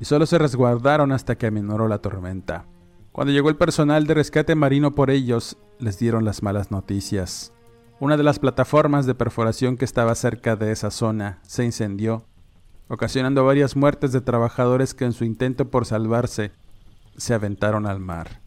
y 0.00 0.04
solo 0.04 0.26
se 0.26 0.38
resguardaron 0.38 1.12
hasta 1.12 1.36
que 1.36 1.46
aminoró 1.46 1.88
la 1.88 1.98
tormenta. 1.98 2.66
Cuando 3.12 3.32
llegó 3.32 3.48
el 3.48 3.56
personal 3.56 4.06
de 4.06 4.14
rescate 4.14 4.54
marino 4.54 4.94
por 4.94 5.10
ellos, 5.10 5.56
les 5.78 5.98
dieron 5.98 6.24
las 6.24 6.42
malas 6.42 6.70
noticias. 6.70 7.52
Una 8.00 8.16
de 8.16 8.24
las 8.24 8.38
plataformas 8.38 9.06
de 9.06 9.14
perforación 9.14 9.76
que 9.76 9.84
estaba 9.84 10.14
cerca 10.14 10.56
de 10.56 10.72
esa 10.72 10.90
zona 10.90 11.38
se 11.42 11.64
incendió, 11.64 12.24
ocasionando 12.88 13.44
varias 13.44 13.76
muertes 13.76 14.12
de 14.12 14.20
trabajadores 14.20 14.94
que 14.94 15.04
en 15.04 15.12
su 15.12 15.24
intento 15.24 15.70
por 15.70 15.86
salvarse 15.86 16.50
se 17.16 17.34
aventaron 17.34 17.86
al 17.86 18.00
mar. 18.00 18.40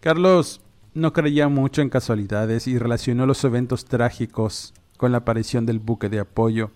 Carlos 0.00 0.60
no 0.92 1.12
creía 1.12 1.48
mucho 1.48 1.82
en 1.82 1.88
casualidades 1.88 2.66
y 2.66 2.78
relacionó 2.78 3.26
los 3.26 3.44
eventos 3.44 3.84
trágicos 3.84 4.74
con 4.96 5.12
la 5.12 5.18
aparición 5.18 5.66
del 5.66 5.78
buque 5.78 6.08
de 6.08 6.18
apoyo, 6.18 6.72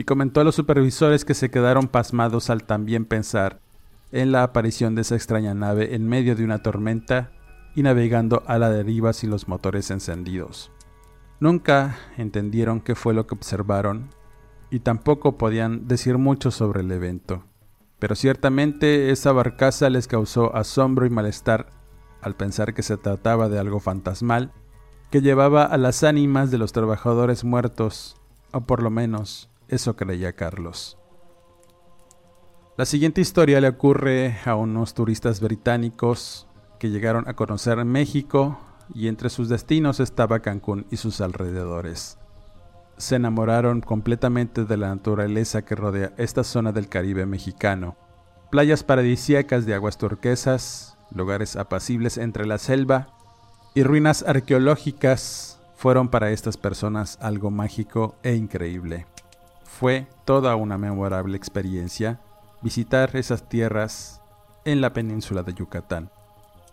y 0.00 0.04
comentó 0.04 0.40
a 0.40 0.44
los 0.44 0.54
supervisores 0.54 1.26
que 1.26 1.34
se 1.34 1.50
quedaron 1.50 1.86
pasmados 1.86 2.48
al 2.48 2.64
también 2.64 3.04
pensar 3.04 3.60
en 4.12 4.32
la 4.32 4.42
aparición 4.42 4.94
de 4.94 5.02
esa 5.02 5.14
extraña 5.14 5.52
nave 5.52 5.94
en 5.94 6.08
medio 6.08 6.34
de 6.34 6.42
una 6.42 6.62
tormenta 6.62 7.32
y 7.74 7.82
navegando 7.82 8.42
a 8.46 8.58
la 8.58 8.70
deriva 8.70 9.12
sin 9.12 9.28
los 9.28 9.46
motores 9.46 9.90
encendidos. 9.90 10.72
Nunca 11.38 11.98
entendieron 12.16 12.80
qué 12.80 12.94
fue 12.94 13.12
lo 13.12 13.26
que 13.26 13.34
observaron 13.34 14.08
y 14.70 14.80
tampoco 14.80 15.36
podían 15.36 15.86
decir 15.86 16.16
mucho 16.16 16.50
sobre 16.50 16.80
el 16.80 16.90
evento, 16.92 17.44
pero 17.98 18.14
ciertamente 18.14 19.10
esa 19.10 19.32
barcaza 19.32 19.90
les 19.90 20.08
causó 20.08 20.56
asombro 20.56 21.04
y 21.04 21.10
malestar 21.10 21.66
al 22.22 22.36
pensar 22.36 22.72
que 22.72 22.82
se 22.82 22.96
trataba 22.96 23.50
de 23.50 23.58
algo 23.58 23.80
fantasmal 23.80 24.50
que 25.10 25.20
llevaba 25.20 25.66
a 25.66 25.76
las 25.76 26.04
ánimas 26.04 26.50
de 26.50 26.56
los 26.56 26.72
trabajadores 26.72 27.44
muertos, 27.44 28.16
o 28.50 28.62
por 28.62 28.82
lo 28.82 28.88
menos 28.88 29.49
eso 29.70 29.96
creía 29.96 30.34
Carlos. 30.34 30.98
La 32.76 32.86
siguiente 32.86 33.20
historia 33.20 33.60
le 33.60 33.68
ocurre 33.68 34.38
a 34.44 34.54
unos 34.54 34.94
turistas 34.94 35.40
británicos 35.40 36.46
que 36.78 36.90
llegaron 36.90 37.28
a 37.28 37.34
conocer 37.34 37.84
México 37.84 38.58
y 38.94 39.08
entre 39.08 39.28
sus 39.28 39.48
destinos 39.48 40.00
estaba 40.00 40.40
Cancún 40.40 40.86
y 40.90 40.96
sus 40.96 41.20
alrededores. 41.20 42.18
Se 42.96 43.16
enamoraron 43.16 43.80
completamente 43.80 44.64
de 44.64 44.76
la 44.76 44.88
naturaleza 44.88 45.62
que 45.62 45.74
rodea 45.74 46.12
esta 46.16 46.42
zona 46.42 46.72
del 46.72 46.88
Caribe 46.88 47.26
mexicano. 47.26 47.96
Playas 48.50 48.82
paradisíacas 48.82 49.66
de 49.66 49.74
aguas 49.74 49.98
turquesas, 49.98 50.96
lugares 51.14 51.56
apacibles 51.56 52.18
entre 52.18 52.46
la 52.46 52.58
selva 52.58 53.08
y 53.74 53.82
ruinas 53.82 54.24
arqueológicas 54.26 55.60
fueron 55.76 56.08
para 56.08 56.30
estas 56.30 56.56
personas 56.56 57.18
algo 57.20 57.50
mágico 57.50 58.16
e 58.22 58.34
increíble. 58.34 59.06
Fue 59.78 60.06
toda 60.24 60.56
una 60.56 60.78
memorable 60.78 61.36
experiencia 61.36 62.20
visitar 62.62 63.16
esas 63.16 63.48
tierras 63.48 64.20
en 64.64 64.80
la 64.80 64.92
península 64.92 65.42
de 65.42 65.54
Yucatán. 65.54 66.10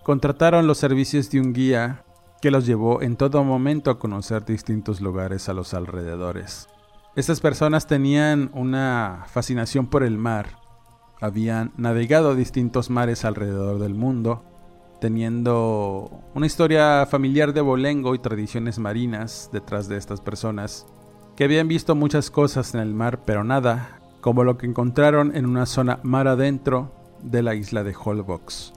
Contrataron 0.03 0.67
los 0.67 0.77
servicios 0.77 1.29
de 1.29 1.39
un 1.39 1.53
guía 1.53 2.03
que 2.41 2.51
los 2.51 2.65
llevó 2.65 3.01
en 3.01 3.15
todo 3.15 3.43
momento 3.43 3.91
a 3.91 3.99
conocer 3.99 4.45
distintos 4.45 4.99
lugares 5.01 5.47
a 5.47 5.53
los 5.53 5.73
alrededores. 5.73 6.67
Estas 7.15 7.39
personas 7.39 7.87
tenían 7.87 8.51
una 8.53 9.25
fascinación 9.27 9.87
por 9.87 10.03
el 10.03 10.17
mar 10.17 10.67
habían 11.19 11.71
navegado 11.77 12.35
distintos 12.35 12.89
mares 12.89 13.25
alrededor 13.25 13.79
del 13.79 13.95
mundo, 13.95 14.43
teniendo 15.01 16.23
una 16.33 16.45
historia 16.45 17.05
familiar 17.09 17.53
de 17.53 17.61
bolengo 17.61 18.15
y 18.15 18.19
tradiciones 18.19 18.79
marinas 18.79 19.49
detrás 19.51 19.87
de 19.87 19.97
estas 19.97 20.21
personas, 20.21 20.85
que 21.37 21.45
habían 21.45 21.69
visto 21.69 21.95
muchas 21.95 22.29
cosas 22.29 22.73
en 22.73 22.81
el 22.81 22.93
mar, 22.93 23.21
pero 23.25 23.45
nada 23.45 23.99
como 24.19 24.43
lo 24.43 24.57
que 24.57 24.65
encontraron 24.65 25.33
en 25.33 25.45
una 25.45 25.65
zona 25.65 26.01
mar 26.03 26.27
adentro 26.27 26.91
de 27.23 27.41
la 27.41 27.55
isla 27.55 27.85
de 27.85 27.95
Holbox. 27.95 28.73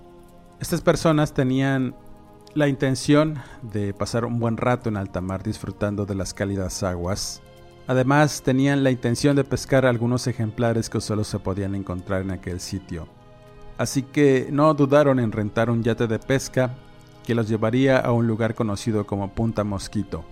Estas 0.61 0.81
personas 0.81 1.35
tenían 1.35 1.97
la 2.55 2.69
intención 2.69 3.39
de 3.63 3.93
pasar 3.93 4.25
un 4.25 4.39
buen 4.39 4.57
rato 4.57 4.89
en 4.89 4.97
alta 4.97 5.21
mar 5.21 5.43
disfrutando 5.43 6.07
de 6.07 6.15
las 6.15 6.35
cálidas 6.35 6.85
aguas, 6.85 7.43
Además, 7.91 8.43
tenían 8.43 8.85
la 8.85 8.93
intención 8.93 9.35
de 9.35 9.43
pescar 9.43 9.85
algunos 9.85 10.29
ejemplares 10.29 10.89
que 10.89 11.01
solo 11.01 11.25
se 11.25 11.41
podían 11.41 11.75
encontrar 11.75 12.23
en 12.23 12.31
aquel 12.31 12.61
sitio. 12.61 13.09
Así 13.79 14.03
que 14.05 14.47
no 14.53 14.73
dudaron 14.75 15.19
en 15.19 15.33
rentar 15.33 15.71
un 15.71 15.83
yate 15.83 16.07
de 16.07 16.21
pesca 16.21 16.77
que 17.25 17.35
los 17.35 17.49
llevaría 17.49 17.99
a 17.99 18.13
un 18.13 18.29
lugar 18.29 18.55
conocido 18.55 19.09
como 19.09 19.33
Punta 19.33 19.65
Mosquito. 19.65 20.25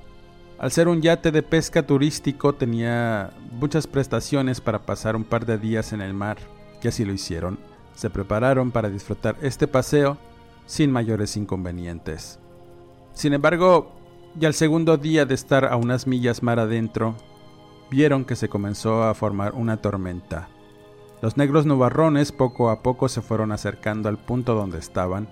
Al 0.58 0.72
ser 0.72 0.88
un 0.88 1.00
yate 1.00 1.30
de 1.30 1.44
pesca 1.44 1.86
turístico 1.86 2.52
tenía 2.52 3.30
muchas 3.52 3.86
prestaciones 3.86 4.60
para 4.60 4.80
pasar 4.80 5.14
un 5.14 5.22
par 5.22 5.46
de 5.46 5.56
días 5.56 5.92
en 5.92 6.00
el 6.00 6.14
mar, 6.14 6.36
y 6.82 6.88
así 6.88 7.04
lo 7.04 7.12
hicieron. 7.12 7.60
Se 7.94 8.10
prepararon 8.10 8.72
para 8.72 8.90
disfrutar 8.90 9.36
este 9.40 9.68
paseo 9.68 10.18
sin 10.66 10.90
mayores 10.90 11.36
inconvenientes. 11.36 12.40
Sin 13.12 13.34
embargo, 13.34 13.92
ya 14.34 14.48
al 14.48 14.54
segundo 14.54 14.96
día 14.96 15.26
de 15.26 15.34
estar 15.34 15.64
a 15.64 15.76
unas 15.76 16.08
millas 16.08 16.42
mar 16.42 16.58
adentro, 16.58 17.14
vieron 17.88 18.24
que 18.24 18.34
se 18.34 18.48
comenzó 18.48 19.04
a 19.04 19.14
formar 19.14 19.54
una 19.54 19.76
tormenta. 19.76 20.48
Los 21.22 21.36
negros 21.36 21.66
nubarrones 21.66 22.32
poco 22.32 22.70
a 22.70 22.82
poco 22.82 23.08
se 23.08 23.22
fueron 23.22 23.52
acercando 23.52 24.08
al 24.08 24.18
punto 24.18 24.54
donde 24.54 24.78
estaban, 24.78 25.28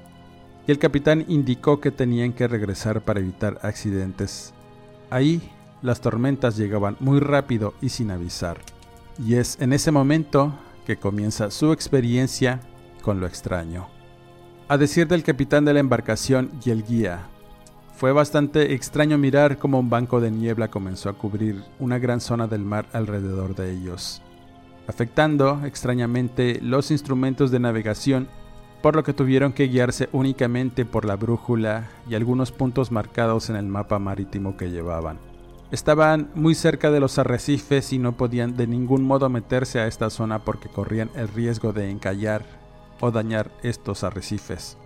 y 0.69 0.71
el 0.71 0.79
capitán 0.79 1.25
indicó 1.27 1.81
que 1.81 1.91
tenían 1.91 2.33
que 2.33 2.47
regresar 2.47 3.03
para 3.03 3.21
evitar 3.21 3.59
accidentes. 3.63 4.53
Ahí 5.11 5.41
las 5.83 6.01
tormentas 6.01 6.57
llegaban 6.57 6.97
muy 7.01 7.21
rápido 7.21 7.75
y 7.81 7.91
sin 7.91 8.11
avisar, 8.11 8.59
y 9.19 9.35
es 9.35 9.57
en 9.61 9.73
ese 9.73 9.91
momento 9.91 10.53
que 10.87 10.97
comienza 10.97 11.51
su 11.51 11.73
experiencia 11.73 12.61
con 13.03 13.21
lo 13.21 13.27
extraño. 13.27 13.89
A 14.69 14.77
decir 14.79 15.07
del 15.07 15.23
capitán 15.23 15.65
de 15.65 15.75
la 15.75 15.81
embarcación 15.81 16.51
y 16.65 16.71
el 16.71 16.85
guía, 16.85 17.29
fue 17.97 18.13
bastante 18.13 18.75
extraño 18.75 19.17
mirar 19.17 19.59
cómo 19.59 19.81
un 19.81 19.89
banco 19.89 20.21
de 20.21 20.31
niebla 20.31 20.69
comenzó 20.69 21.09
a 21.09 21.15
cubrir 21.15 21.63
una 21.79 21.99
gran 21.99 22.21
zona 22.21 22.47
del 22.47 22.63
mar 22.63 22.87
alrededor 22.93 23.55
de 23.55 23.73
ellos, 23.73 24.21
afectando 24.87 25.65
extrañamente 25.65 26.61
los 26.61 26.91
instrumentos 26.91 27.51
de 27.51 27.61
navegación, 27.61 28.29
por 28.83 28.97
lo 28.97 29.03
que 29.03 29.13
tuvieron 29.13 29.53
que 29.53 29.69
guiarse 29.69 30.09
únicamente 30.13 30.85
por 30.85 31.05
la 31.05 31.17
brújula 31.17 31.89
y 32.09 32.15
algunos 32.15 32.53
puntos 32.53 32.93
marcados 32.93 33.51
en 33.51 33.57
el 33.57 33.67
mapa 33.67 33.99
marítimo 33.99 34.57
que 34.57 34.71
llevaban. 34.71 35.19
Estaban 35.71 36.31
muy 36.35 36.55
cerca 36.55 36.91
de 36.91 37.01
los 37.01 37.19
arrecifes 37.19 37.93
y 37.93 37.99
no 37.99 38.13
podían 38.13 38.57
de 38.57 38.67
ningún 38.67 39.03
modo 39.03 39.29
meterse 39.29 39.81
a 39.81 39.87
esta 39.87 40.11
zona 40.11 40.41
porque 40.41 40.69
corrían 40.69 41.11
el 41.17 41.29
riesgo 41.29 41.73
de 41.73 41.91
encallar 41.91 42.45
o 43.01 43.11
dañar 43.11 43.51
estos 43.63 44.05
arrecifes. 44.05 44.79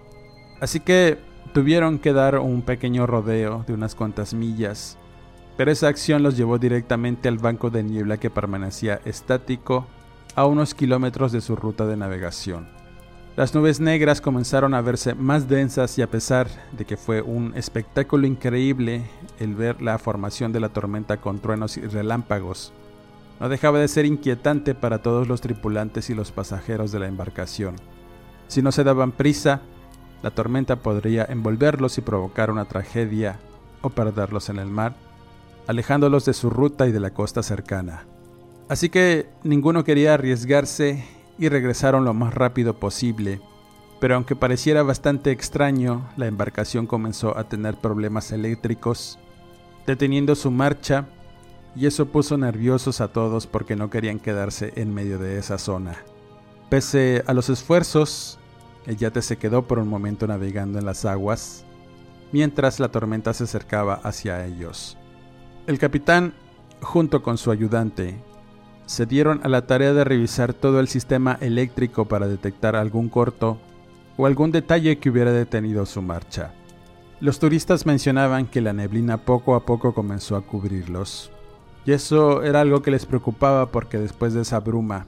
Así 0.61 0.81
que 0.81 1.19
Tuvieron 1.53 1.99
que 1.99 2.13
dar 2.13 2.39
un 2.39 2.63
pequeño 2.63 3.09
rodeo 3.09 3.65
de 3.67 3.75
unas 3.75 3.97
cuantas 3.97 4.35
millas, 4.35 4.97
pero 5.57 5.73
esa 5.73 5.89
acción 5.89 6.23
los 6.23 6.37
llevó 6.37 6.59
directamente 6.59 7.29
al 7.29 7.39
banco 7.39 7.71
de 7.71 7.83
niebla 7.83 8.19
que 8.19 8.31
permanecía 8.31 9.01
estático 9.05 9.85
a 10.37 10.47
unos 10.47 10.75
kilómetros 10.75 11.33
de 11.33 11.41
su 11.41 11.57
ruta 11.57 11.87
de 11.87 11.97
navegación. 11.97 12.69
Las 13.41 13.55
nubes 13.55 13.81
negras 13.81 14.21
comenzaron 14.21 14.75
a 14.75 14.83
verse 14.83 15.15
más 15.15 15.49
densas 15.49 15.97
y 15.97 16.03
a 16.03 16.11
pesar 16.11 16.47
de 16.77 16.85
que 16.85 16.99
fue 16.99 17.23
un 17.23 17.57
espectáculo 17.57 18.27
increíble 18.27 19.05
el 19.39 19.55
ver 19.55 19.81
la 19.81 19.97
formación 19.97 20.53
de 20.53 20.61
la 20.61 20.69
tormenta 20.69 21.23
con 21.23 21.39
truenos 21.39 21.79
y 21.79 21.81
relámpagos, 21.81 22.75
no 23.41 23.49
dejaba 23.49 23.79
de 23.79 23.89
ser 23.89 24.05
inquietante 24.05 24.75
para 24.75 25.01
todos 25.01 25.27
los 25.27 25.41
tripulantes 25.41 26.11
y 26.11 26.15
los 26.15 26.33
pasajeros 26.33 26.93
de 26.93 26.99
la 26.99 27.07
embarcación. 27.07 27.77
Si 28.49 28.61
no 28.61 28.73
se 28.73 28.85
daban 28.85 29.11
prisa, 29.11 29.63
la 30.23 30.33
tormenta 30.33 30.77
podría 30.77 31.25
envolverlos 31.25 31.97
y 31.97 32.03
provocar 32.03 32.51
una 32.51 32.67
tragedia 32.67 33.41
o 33.81 33.89
perderlos 33.89 34.51
en 34.51 34.59
el 34.59 34.69
mar, 34.69 34.97
alejándolos 35.67 36.27
de 36.27 36.35
su 36.35 36.51
ruta 36.51 36.87
y 36.87 36.93
de 36.93 37.01
la 37.01 37.15
costa 37.15 37.43
cercana. 37.43 38.05
Así 38.69 38.91
que 38.91 39.31
ninguno 39.45 39.83
quería 39.83 40.13
arriesgarse 40.13 41.20
y 41.41 41.49
regresaron 41.49 42.05
lo 42.05 42.13
más 42.13 42.35
rápido 42.35 42.79
posible, 42.79 43.41
pero 43.99 44.15
aunque 44.15 44.37
pareciera 44.37 44.83
bastante 44.83 45.31
extraño, 45.31 46.07
la 46.19 46.27
embarcación 46.27 46.87
comenzó 46.87 47.37
a 47.37 47.45
tener 47.45 47.77
problemas 47.79 48.31
eléctricos, 48.31 49.19
deteniendo 49.87 50.35
su 50.35 50.51
marcha, 50.51 51.07
y 51.75 51.87
eso 51.87 52.07
puso 52.07 52.37
nerviosos 52.37 53.01
a 53.01 53.09
todos 53.09 53.47
porque 53.47 53.75
no 53.75 53.89
querían 53.89 54.19
quedarse 54.19 54.75
en 54.77 54.93
medio 54.93 55.19
de 55.19 55.39
esa 55.39 55.57
zona. 55.57 55.97
Pese 56.69 57.25
a 57.27 57.33
los 57.33 57.49
esfuerzos, 57.49 58.39
el 58.87 58.99
yate 58.99 59.23
se 59.23 59.39
quedó 59.39 59.67
por 59.67 59.79
un 59.79 59.89
momento 59.89 60.27
navegando 60.27 60.79
en 60.79 60.85
las 60.85 61.07
aguas, 61.07 61.65
mientras 62.33 62.81
la 62.81 62.91
tormenta 62.91 63.33
se 63.33 63.45
acercaba 63.45 63.95
hacia 63.95 64.45
ellos. 64.45 64.99
El 65.67 65.79
capitán, 65.79 66.35
junto 66.83 67.23
con 67.23 67.39
su 67.39 67.51
ayudante, 67.51 68.23
se 68.91 69.07
dieron 69.07 69.39
a 69.45 69.49
la 69.49 69.69
tarea 69.69 69.93
de 69.93 70.03
revisar 70.03 70.53
todo 70.53 70.81
el 70.81 70.89
sistema 70.89 71.39
eléctrico 71.41 72.07
para 72.07 72.27
detectar 72.27 72.75
algún 72.75 73.09
corto 73.09 73.57
o 74.17 74.27
algún 74.27 74.51
detalle 74.51 74.99
que 74.99 75.11
hubiera 75.11 75.31
detenido 75.31 75.87
su 75.87 76.03
marcha. 76.03 76.55
Los 77.21 77.39
turistas 77.39 77.87
mencionaban 77.87 78.49
que 78.49 78.61
la 78.61 78.73
neblina 78.73 79.19
poco 79.19 79.55
a 79.55 79.65
poco 79.65 79.95
comenzó 79.95 80.35
a 80.35 80.41
cubrirlos, 80.41 81.31
y 81.87 81.93
eso 81.93 82.43
era 82.43 82.63
algo 82.63 82.83
que 82.83 82.91
les 82.91 83.07
preocupaba 83.07 83.71
porque 83.71 83.97
después 83.97 84.35
de 84.35 84.41
esa 84.43 84.59
bruma 84.59 85.07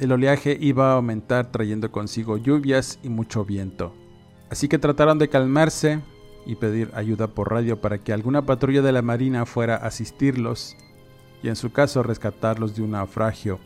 El 0.00 0.10
oleaje 0.10 0.58
iba 0.60 0.90
a 0.90 0.96
aumentar 0.96 1.52
trayendo 1.52 1.92
consigo 1.92 2.38
lluvias 2.38 2.98
y 3.04 3.08
mucho 3.08 3.44
viento. 3.44 3.94
Así 4.50 4.66
que 4.66 4.80
trataron 4.80 5.20
de 5.20 5.28
calmarse 5.28 6.00
y 6.44 6.56
pedir 6.56 6.90
ayuda 6.92 7.28
por 7.28 7.52
radio 7.52 7.80
para 7.80 7.98
que 7.98 8.12
alguna 8.12 8.42
patrulla 8.46 8.82
de 8.82 8.90
la 8.90 9.02
Marina 9.02 9.46
fuera 9.46 9.76
a 9.76 9.86
asistirlos 9.86 10.76
y 11.42 11.48
en 11.48 11.56
su 11.56 11.72
caso 11.72 12.02
rescatarlos 12.02 12.76
de 12.76 12.82
un 12.82 12.92
naufragio. 12.92 13.58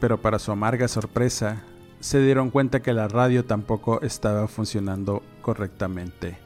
Pero 0.00 0.20
para 0.20 0.38
su 0.38 0.52
amarga 0.52 0.88
sorpresa, 0.88 1.62
se 2.00 2.22
dieron 2.22 2.50
cuenta 2.50 2.80
que 2.80 2.92
la 2.92 3.08
radio 3.08 3.44
tampoco 3.44 4.00
estaba 4.02 4.46
funcionando 4.46 5.22
correctamente. 5.42 6.38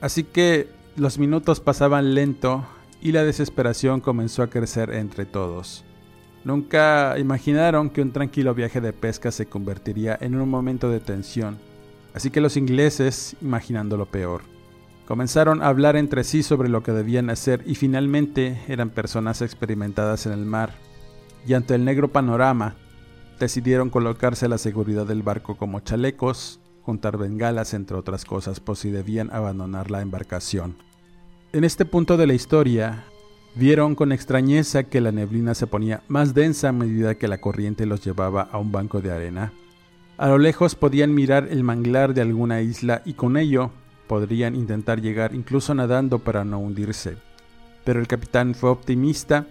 Así 0.00 0.24
que 0.24 0.68
los 0.96 1.18
minutos 1.18 1.60
pasaban 1.60 2.14
lento 2.14 2.66
y 3.00 3.12
la 3.12 3.24
desesperación 3.24 4.00
comenzó 4.00 4.42
a 4.42 4.50
crecer 4.50 4.90
entre 4.90 5.26
todos. 5.26 5.84
Nunca 6.42 7.18
imaginaron 7.18 7.90
que 7.90 8.02
un 8.02 8.12
tranquilo 8.12 8.54
viaje 8.54 8.80
de 8.80 8.92
pesca 8.92 9.30
se 9.30 9.46
convertiría 9.46 10.18
en 10.20 10.34
un 10.40 10.48
momento 10.48 10.90
de 10.90 11.00
tensión, 11.00 11.58
así 12.14 12.30
que 12.30 12.40
los 12.40 12.56
ingleses, 12.56 13.36
imaginando 13.42 13.98
lo 13.98 14.06
peor, 14.06 14.42
comenzaron 15.10 15.60
a 15.60 15.66
hablar 15.66 15.96
entre 15.96 16.22
sí 16.22 16.44
sobre 16.44 16.68
lo 16.68 16.84
que 16.84 16.92
debían 16.92 17.30
hacer 17.30 17.64
y 17.66 17.74
finalmente 17.74 18.62
eran 18.68 18.90
personas 18.90 19.42
experimentadas 19.42 20.24
en 20.26 20.30
el 20.30 20.46
mar, 20.46 20.74
y 21.44 21.54
ante 21.54 21.74
el 21.74 21.84
negro 21.84 22.12
panorama, 22.12 22.76
decidieron 23.40 23.90
colocarse 23.90 24.46
la 24.46 24.56
seguridad 24.56 25.06
del 25.06 25.24
barco 25.24 25.56
como 25.56 25.80
chalecos, 25.80 26.60
juntar 26.82 27.18
bengalas 27.18 27.74
entre 27.74 27.96
otras 27.96 28.24
cosas 28.24 28.60
por 28.60 28.76
si 28.76 28.92
debían 28.92 29.32
abandonar 29.32 29.90
la 29.90 30.00
embarcación. 30.00 30.76
En 31.52 31.64
este 31.64 31.84
punto 31.84 32.16
de 32.16 32.28
la 32.28 32.34
historia, 32.34 33.02
vieron 33.56 33.96
con 33.96 34.12
extrañeza 34.12 34.84
que 34.84 35.00
la 35.00 35.10
neblina 35.10 35.56
se 35.56 35.66
ponía 35.66 36.04
más 36.06 36.34
densa 36.34 36.68
a 36.68 36.72
medida 36.72 37.16
que 37.16 37.26
la 37.26 37.40
corriente 37.40 37.84
los 37.84 38.04
llevaba 38.04 38.42
a 38.42 38.58
un 38.58 38.70
banco 38.70 39.00
de 39.00 39.10
arena. 39.10 39.52
A 40.18 40.28
lo 40.28 40.38
lejos 40.38 40.76
podían 40.76 41.12
mirar 41.12 41.48
el 41.50 41.64
manglar 41.64 42.14
de 42.14 42.20
alguna 42.20 42.60
isla 42.60 43.02
y 43.04 43.14
con 43.14 43.36
ello 43.36 43.72
podrían 44.10 44.56
intentar 44.56 45.00
llegar 45.00 45.36
incluso 45.36 45.72
nadando 45.72 46.18
para 46.18 46.44
no 46.44 46.58
hundirse. 46.58 47.16
Pero 47.84 48.00
el 48.00 48.08
capitán 48.08 48.56
fue 48.56 48.68
optimista 48.68 49.46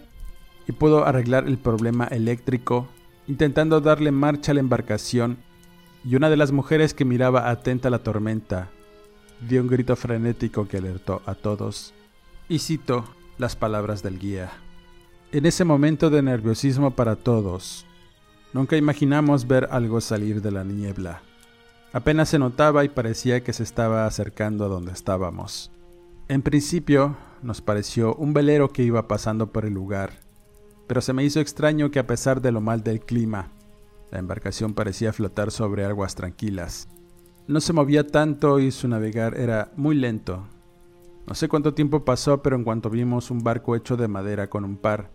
y 0.68 0.74
pudo 0.74 1.06
arreglar 1.06 1.48
el 1.48 1.58
problema 1.58 2.08
eléctrico 2.08 2.90
intentando 3.26 3.80
darle 3.80 4.12
marcha 4.12 4.52
a 4.52 4.56
la 4.56 4.60
embarcación 4.60 5.38
y 6.04 6.18
una 6.18 6.30
de 6.30 6.36
las 6.36 6.52
mujeres 6.52 6.94
que 6.94 7.06
miraba 7.06 7.50
atenta 7.50 7.88
a 7.88 7.92
la 7.92 8.04
tormenta 8.04 8.70
dio 9.48 9.62
un 9.62 9.70
grito 9.70 9.96
frenético 9.96 10.68
que 10.68 10.76
alertó 10.76 11.22
a 11.26 11.36
todos. 11.36 11.94
Y 12.50 12.60
cito 12.60 13.06
las 13.38 13.56
palabras 13.56 14.04
del 14.04 14.20
guía. 14.20 14.52
En 15.32 15.46
ese 15.46 15.64
momento 15.64 16.10
de 16.10 16.22
nerviosismo 16.22 16.92
para 16.92 17.16
todos, 17.16 17.86
nunca 18.52 18.76
imaginamos 18.76 19.48
ver 19.48 19.70
algo 19.72 20.02
salir 20.02 20.42
de 20.42 20.52
la 20.52 20.66
niebla. 20.66 21.22
Apenas 21.92 22.30
se 22.30 22.38
notaba 22.38 22.86
y 22.86 22.90
parecía 22.90 23.44
que 23.44 23.52
se 23.52 23.64
estaba 23.64 24.06
acercando 24.06 24.66
a 24.66 24.68
donde 24.68 24.92
estábamos. 24.92 25.72
En 26.28 26.44
principio, 26.44 27.18
nos 27.42 27.62
pareció 27.62 28.14
un 28.16 28.34
velero 28.34 28.70
que 28.70 28.84
iba 28.84 29.08
pasando 29.08 29.52
por 29.52 29.66
el 29.66 29.74
lugar, 29.74 30.12
pero 30.86 31.02
se 31.02 31.14
me 31.14 31.24
hizo 31.24 31.40
extraño 31.40 31.90
que 31.90 31.98
a 31.98 32.06
pesar 32.06 32.42
de 32.42 32.52
lo 32.52 32.62
mal 32.62 32.84
del 32.84 33.00
clima, 33.00 33.52
la 34.12 34.20
embarcación 34.20 34.76
parecía 34.76 35.14
flotar 35.14 35.50
sobre 35.50 35.86
aguas 35.86 36.14
tranquilas. 36.14 36.88
No 37.48 37.60
se 37.60 37.74
movía 37.74 38.06
tanto 38.06 38.60
y 38.60 38.70
su 38.70 38.88
navegar 38.88 39.36
era 39.36 39.72
muy 39.76 39.96
lento. 39.96 40.48
No 41.26 41.34
sé 41.34 41.48
cuánto 41.48 41.74
tiempo 41.74 42.06
pasó, 42.06 42.44
pero 42.44 42.56
en 42.56 42.64
cuanto 42.64 42.92
vimos 42.92 43.32
un 43.32 43.44
barco 43.44 43.76
hecho 43.76 43.98
de 43.98 44.08
madera 44.08 44.48
con 44.48 44.64
un 44.64 44.78
par 44.78 45.12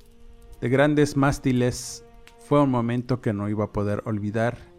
de 0.61 0.69
grandes 0.69 1.17
mástiles, 1.17 2.05
fue 2.49 2.61
un 2.61 2.71
momento 2.71 3.21
que 3.21 3.33
no 3.33 3.49
iba 3.49 3.67
a 3.67 3.73
poder 3.73 4.03
olvidar. 4.07 4.74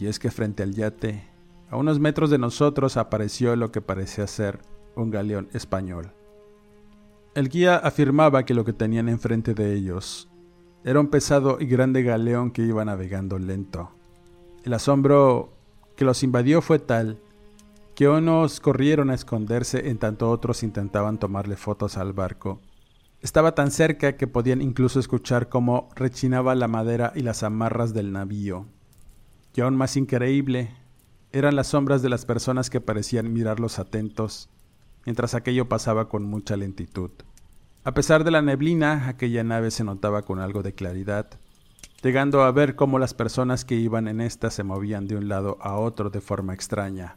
Y 0.00 0.06
es 0.06 0.18
que 0.18 0.30
frente 0.30 0.62
al 0.62 0.74
yate, 0.74 1.22
a 1.68 1.76
unos 1.76 2.00
metros 2.00 2.30
de 2.30 2.38
nosotros 2.38 2.96
apareció 2.96 3.54
lo 3.54 3.70
que 3.70 3.82
parecía 3.82 4.26
ser 4.26 4.58
un 4.96 5.10
galeón 5.10 5.48
español. 5.52 6.14
El 7.34 7.50
guía 7.50 7.76
afirmaba 7.76 8.44
que 8.44 8.54
lo 8.54 8.64
que 8.64 8.72
tenían 8.72 9.10
enfrente 9.10 9.52
de 9.52 9.74
ellos 9.74 10.30
era 10.84 10.98
un 10.98 11.08
pesado 11.08 11.58
y 11.60 11.66
grande 11.66 12.02
galeón 12.02 12.50
que 12.50 12.62
iba 12.62 12.82
navegando 12.82 13.38
lento. 13.38 13.90
El 14.64 14.72
asombro 14.72 15.52
que 15.96 16.06
los 16.06 16.22
invadió 16.22 16.62
fue 16.62 16.78
tal 16.78 17.18
que 17.94 18.08
unos 18.08 18.60
corrieron 18.60 19.10
a 19.10 19.14
esconderse 19.14 19.90
en 19.90 19.98
tanto 19.98 20.30
otros 20.30 20.62
intentaban 20.62 21.18
tomarle 21.18 21.56
fotos 21.56 21.98
al 21.98 22.14
barco. 22.14 22.62
Estaba 23.20 23.54
tan 23.54 23.70
cerca 23.70 24.16
que 24.16 24.26
podían 24.26 24.62
incluso 24.62 24.98
escuchar 24.98 25.50
cómo 25.50 25.90
rechinaba 25.94 26.54
la 26.54 26.68
madera 26.68 27.12
y 27.14 27.20
las 27.20 27.42
amarras 27.42 27.92
del 27.92 28.12
navío. 28.12 28.66
Y 29.54 29.60
aún 29.60 29.76
más 29.76 29.96
increíble, 29.96 30.70
eran 31.32 31.56
las 31.56 31.68
sombras 31.68 32.02
de 32.02 32.08
las 32.08 32.24
personas 32.24 32.70
que 32.70 32.80
parecían 32.80 33.32
mirarlos 33.32 33.78
atentos, 33.78 34.48
mientras 35.04 35.34
aquello 35.34 35.68
pasaba 35.68 36.08
con 36.08 36.24
mucha 36.24 36.56
lentitud. 36.56 37.10
A 37.84 37.94
pesar 37.94 38.24
de 38.24 38.30
la 38.30 38.42
neblina, 38.42 39.08
aquella 39.08 39.42
nave 39.42 39.70
se 39.70 39.84
notaba 39.84 40.22
con 40.22 40.38
algo 40.38 40.62
de 40.62 40.74
claridad, 40.74 41.28
llegando 42.02 42.42
a 42.42 42.52
ver 42.52 42.76
cómo 42.76 42.98
las 42.98 43.14
personas 43.14 43.64
que 43.64 43.76
iban 43.76 44.08
en 44.08 44.20
esta 44.20 44.50
se 44.50 44.64
movían 44.64 45.06
de 45.06 45.16
un 45.16 45.28
lado 45.28 45.56
a 45.60 45.76
otro 45.76 46.10
de 46.10 46.20
forma 46.20 46.52
extraña. 46.52 47.16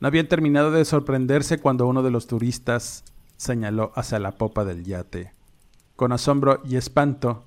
No 0.00 0.08
habían 0.08 0.28
terminado 0.28 0.70
de 0.70 0.84
sorprenderse 0.84 1.58
cuando 1.58 1.86
uno 1.86 2.02
de 2.02 2.10
los 2.10 2.26
turistas 2.26 3.04
señaló 3.36 3.92
hacia 3.94 4.18
la 4.18 4.32
popa 4.32 4.64
del 4.64 4.84
yate. 4.84 5.32
Con 5.96 6.12
asombro 6.12 6.60
y 6.64 6.76
espanto, 6.76 7.44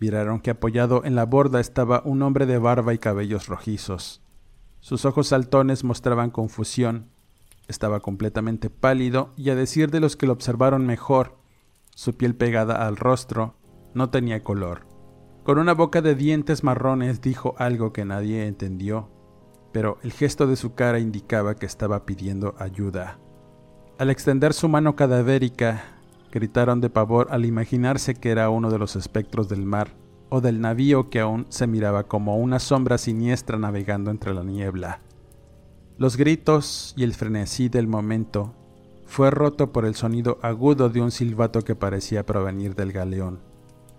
miraron 0.00 0.40
que 0.40 0.50
apoyado 0.50 1.04
en 1.04 1.14
la 1.14 1.26
borda 1.26 1.60
estaba 1.60 2.02
un 2.04 2.22
hombre 2.22 2.46
de 2.46 2.58
barba 2.58 2.94
y 2.94 2.98
cabellos 2.98 3.46
rojizos. 3.46 4.22
Sus 4.80 5.04
ojos 5.04 5.28
saltones 5.28 5.84
mostraban 5.84 6.30
confusión. 6.30 7.10
Estaba 7.68 8.00
completamente 8.00 8.70
pálido 8.70 9.32
y 9.36 9.50
a 9.50 9.54
decir 9.54 9.90
de 9.90 10.00
los 10.00 10.16
que 10.16 10.26
lo 10.26 10.32
observaron 10.32 10.86
mejor, 10.86 11.36
su 11.94 12.16
piel 12.16 12.34
pegada 12.34 12.86
al 12.86 12.96
rostro, 12.96 13.54
no 13.94 14.10
tenía 14.10 14.42
color. 14.42 14.86
Con 15.44 15.58
una 15.58 15.74
boca 15.74 16.00
de 16.00 16.14
dientes 16.14 16.64
marrones 16.64 17.20
dijo 17.20 17.54
algo 17.58 17.92
que 17.92 18.04
nadie 18.04 18.46
entendió, 18.46 19.10
pero 19.72 19.98
el 20.02 20.12
gesto 20.12 20.46
de 20.46 20.56
su 20.56 20.74
cara 20.74 20.98
indicaba 20.98 21.56
que 21.56 21.66
estaba 21.66 22.06
pidiendo 22.06 22.54
ayuda. 22.58 23.18
Al 23.98 24.10
extender 24.10 24.54
su 24.54 24.68
mano 24.68 24.96
cadavérica, 24.96 25.99
gritaron 26.30 26.80
de 26.80 26.90
pavor 26.90 27.28
al 27.30 27.44
imaginarse 27.44 28.14
que 28.14 28.30
era 28.30 28.50
uno 28.50 28.70
de 28.70 28.78
los 28.78 28.96
espectros 28.96 29.48
del 29.48 29.64
mar 29.64 29.94
o 30.28 30.40
del 30.40 30.60
navío 30.60 31.10
que 31.10 31.20
aún 31.20 31.46
se 31.48 31.66
miraba 31.66 32.04
como 32.04 32.36
una 32.38 32.58
sombra 32.58 32.98
siniestra 32.98 33.58
navegando 33.58 34.10
entre 34.10 34.32
la 34.32 34.44
niebla. 34.44 35.00
Los 35.98 36.16
gritos 36.16 36.94
y 36.96 37.04
el 37.04 37.14
frenesí 37.14 37.68
del 37.68 37.86
momento 37.86 38.54
fue 39.06 39.30
roto 39.30 39.72
por 39.72 39.84
el 39.84 39.96
sonido 39.96 40.38
agudo 40.40 40.88
de 40.88 41.00
un 41.00 41.10
silbato 41.10 41.62
que 41.62 41.74
parecía 41.74 42.24
provenir 42.24 42.74
del 42.76 42.92
galeón. 42.92 43.40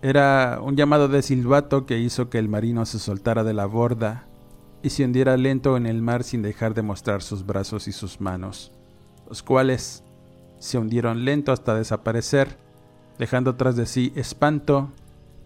Era 0.00 0.58
un 0.60 0.74
llamado 0.74 1.06
de 1.06 1.22
silbato 1.22 1.86
que 1.86 1.98
hizo 1.98 2.28
que 2.28 2.38
el 2.38 2.48
marino 2.48 2.86
se 2.86 2.98
soltara 2.98 3.44
de 3.44 3.52
la 3.52 3.66
borda 3.66 4.26
y 4.82 4.90
se 4.90 5.04
hundiera 5.04 5.36
lento 5.36 5.76
en 5.76 5.86
el 5.86 6.02
mar 6.02 6.24
sin 6.24 6.42
dejar 6.42 6.74
de 6.74 6.82
mostrar 6.82 7.22
sus 7.22 7.46
brazos 7.46 7.86
y 7.86 7.92
sus 7.92 8.20
manos, 8.20 8.72
los 9.28 9.42
cuales 9.42 10.02
se 10.62 10.78
hundieron 10.78 11.24
lento 11.24 11.50
hasta 11.50 11.74
desaparecer, 11.74 12.56
dejando 13.18 13.56
tras 13.56 13.74
de 13.74 13.84
sí 13.84 14.12
espanto 14.14 14.92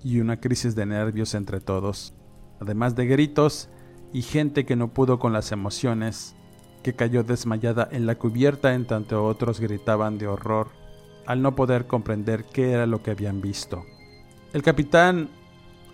y 0.05 0.21
una 0.21 0.41
crisis 0.43 0.75
de 0.75 0.85
nervios 0.85 1.35
entre 1.35 1.59
todos, 1.59 2.13
además 2.61 2.97
de 2.97 3.07
gritos 3.07 3.71
y 4.13 4.21
gente 4.21 4.67
que 4.67 4.77
no 4.77 4.93
pudo 4.93 5.19
con 5.19 5.33
las 5.33 5.53
emociones 5.53 6.37
que 6.83 6.93
cayó 6.93 7.23
desmayada 7.23 7.89
en 7.91 8.05
la 8.05 8.17
cubierta 8.17 8.75
en 8.75 8.87
tanto 8.87 9.25
otros 9.25 9.59
gritaban 9.59 10.19
de 10.19 10.27
horror 10.27 10.69
al 11.25 11.41
no 11.41 11.57
poder 11.57 11.87
comprender 11.87 12.45
qué 12.45 12.73
era 12.73 12.85
lo 12.85 13.03
que 13.03 13.13
habían 13.13 13.41
visto. 13.41 13.87
El 14.53 14.63
capitán, 14.63 15.31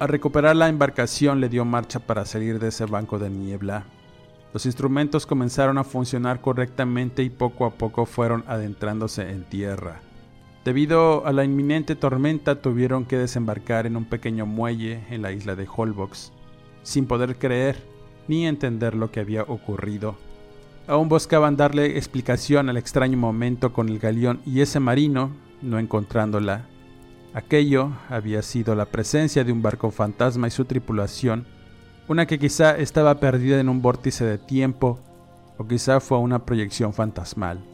al 0.01 0.09
recuperar 0.09 0.57
la 0.57 0.69
embarcación, 0.69 1.41
le 1.41 1.49
dio 1.49 1.65
marcha 1.65 2.01
para 2.01 2.25
salir 2.25 2.59
de 2.59 2.69
ese 2.69 2.87
banco 2.87 3.21
de 3.21 3.31
niebla. 3.31 3.87
Los 4.53 4.67
instrumentos 4.67 5.27
comenzaron 5.27 5.79
a 5.79 5.85
funcionar 5.85 6.41
correctamente 6.41 7.23
y 7.23 7.31
poco 7.31 7.65
a 7.65 7.71
poco 7.71 8.05
fueron 8.05 8.45
adentrándose 8.47 9.31
en 9.31 9.45
tierra. 9.45 10.01
Debido 10.65 11.27
a 11.27 11.33
la 11.33 11.45
inminente 11.45 11.97
tormenta 11.97 12.61
tuvieron 12.61 13.05
que 13.05 13.19
desembarcar 13.19 13.87
en 13.87 13.97
un 13.97 14.05
pequeño 14.05 14.47
muelle 14.47 15.05
en 15.11 15.23
la 15.23 15.33
isla 15.33 15.57
de 15.57 15.67
Holbox, 15.75 16.33
sin 16.83 17.07
poder 17.07 17.37
creer 17.39 17.83
ni 18.29 18.47
entender 18.47 18.95
lo 18.95 19.11
que 19.11 19.21
había 19.21 19.43
ocurrido. 19.43 20.17
Aún 20.87 21.09
buscaban 21.09 21.57
darle 21.57 21.97
explicación 21.97 22.69
al 22.69 22.77
extraño 22.77 23.17
momento 23.17 23.73
con 23.73 23.89
el 23.89 23.99
galeón 23.99 24.41
y 24.45 24.61
ese 24.61 24.81
marino, 24.81 25.31
no 25.63 25.79
encontrándola. 25.79 26.67
Aquello 27.35 27.93
había 28.09 28.43
sido 28.43 28.75
la 28.75 28.87
presencia 28.87 29.43
de 29.43 29.53
un 29.53 29.63
barco 29.63 29.91
fantasma 29.91 30.49
y 30.49 30.51
su 30.51 30.65
tripulación, 30.65 31.47
una 32.09 32.27
que 32.27 32.39
quizá 32.39 32.77
estaba 32.77 33.21
perdida 33.21 33.61
en 33.61 33.69
un 33.69 33.81
vórtice 33.81 34.25
de 34.25 34.39
tiempo 34.39 34.99
o 35.59 35.67
quizá 35.67 36.01
fue 36.01 36.19
una 36.19 36.45
proyección 36.45 36.93
fantasmal. 36.93 37.65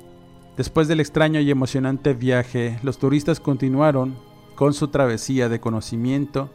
Después 0.57 0.89
del 0.89 1.01
extraño 1.01 1.41
y 1.41 1.51
emocionante 1.51 2.15
viaje, 2.15 2.79
los 2.83 2.99
turistas 2.99 3.41
continuaron 3.41 4.19
con 4.55 4.75
su 4.75 4.89
travesía 4.89 5.49
de 5.49 5.61
conocimiento, 5.61 6.51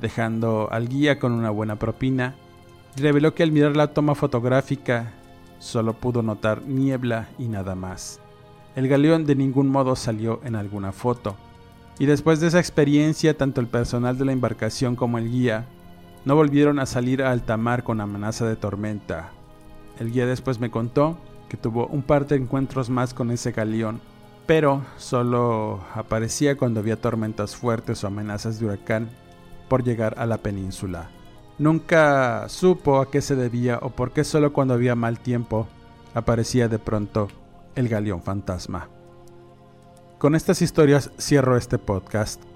dejando 0.00 0.68
al 0.70 0.88
guía 0.88 1.18
con 1.18 1.32
una 1.32 1.50
buena 1.50 1.76
propina, 1.76 2.36
y 2.96 3.00
reveló 3.00 3.34
que 3.34 3.42
al 3.42 3.52
mirar 3.52 3.76
la 3.76 3.94
toma 3.94 4.14
fotográfica 4.14 5.12
solo 5.58 5.94
pudo 5.94 6.22
notar 6.22 6.62
niebla 6.62 7.28
y 7.38 7.48
nada 7.48 7.74
más. 7.74 8.20
El 8.76 8.88
galeón 8.88 9.26
de 9.26 9.34
ningún 9.34 9.68
modo 9.68 9.96
salió 9.96 10.40
en 10.44 10.54
alguna 10.54 10.92
foto. 10.92 11.36
Y 11.98 12.06
después 12.06 12.40
de 12.40 12.46
esa 12.46 12.58
experiencia, 12.58 13.36
tanto 13.36 13.60
el 13.60 13.66
personal 13.66 14.16
de 14.16 14.24
la 14.24 14.32
embarcación 14.32 14.96
como 14.96 15.18
el 15.18 15.30
guía 15.30 15.66
no 16.24 16.36
volvieron 16.36 16.78
a 16.78 16.86
salir 16.86 17.22
a 17.22 17.30
alta 17.30 17.56
mar 17.56 17.82
con 17.82 18.00
amenaza 18.00 18.46
de 18.46 18.56
tormenta. 18.56 19.30
El 19.98 20.12
guía 20.12 20.26
después 20.26 20.60
me 20.60 20.70
contó 20.70 21.18
que 21.48 21.56
tuvo 21.56 21.86
un 21.86 22.02
par 22.02 22.26
de 22.26 22.36
encuentros 22.36 22.90
más 22.90 23.12
con 23.12 23.30
ese 23.30 23.52
galeón, 23.52 24.00
pero 24.46 24.82
solo 24.96 25.80
aparecía 25.94 26.56
cuando 26.56 26.80
había 26.80 27.00
tormentas 27.00 27.56
fuertes 27.56 28.02
o 28.02 28.06
amenazas 28.06 28.58
de 28.58 28.66
huracán 28.66 29.10
por 29.68 29.82
llegar 29.82 30.14
a 30.18 30.26
la 30.26 30.38
península. 30.38 31.10
Nunca 31.58 32.48
supo 32.48 33.00
a 33.00 33.10
qué 33.10 33.20
se 33.20 33.36
debía 33.36 33.78
o 33.82 33.90
por 33.90 34.12
qué 34.12 34.24
solo 34.24 34.52
cuando 34.52 34.74
había 34.74 34.94
mal 34.94 35.20
tiempo 35.20 35.68
aparecía 36.14 36.68
de 36.68 36.78
pronto 36.78 37.28
el 37.74 37.88
galeón 37.88 38.22
fantasma. 38.22 38.88
Con 40.18 40.34
estas 40.34 40.62
historias 40.62 41.10
cierro 41.18 41.56
este 41.56 41.78
podcast. 41.78 42.51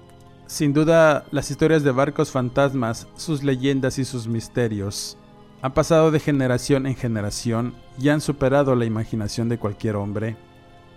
Sin 0.47 0.71
duda, 0.71 1.25
las 1.31 1.51
historias 1.51 1.83
de 1.83 1.91
barcos 1.91 2.31
fantasmas, 2.31 3.07
sus 3.17 3.43
leyendas 3.43 3.99
y 3.99 4.05
sus 4.05 4.29
misterios 4.29 5.17
han 5.61 5.73
pasado 5.73 6.09
de 6.09 6.21
generación 6.21 6.85
en 6.87 6.95
generación 6.95 7.75
y 7.99 8.09
han 8.09 8.21
superado 8.21 8.73
la 8.75 8.85
imaginación 8.85 9.49
de 9.49 9.57
cualquier 9.57 9.97
hombre, 9.97 10.37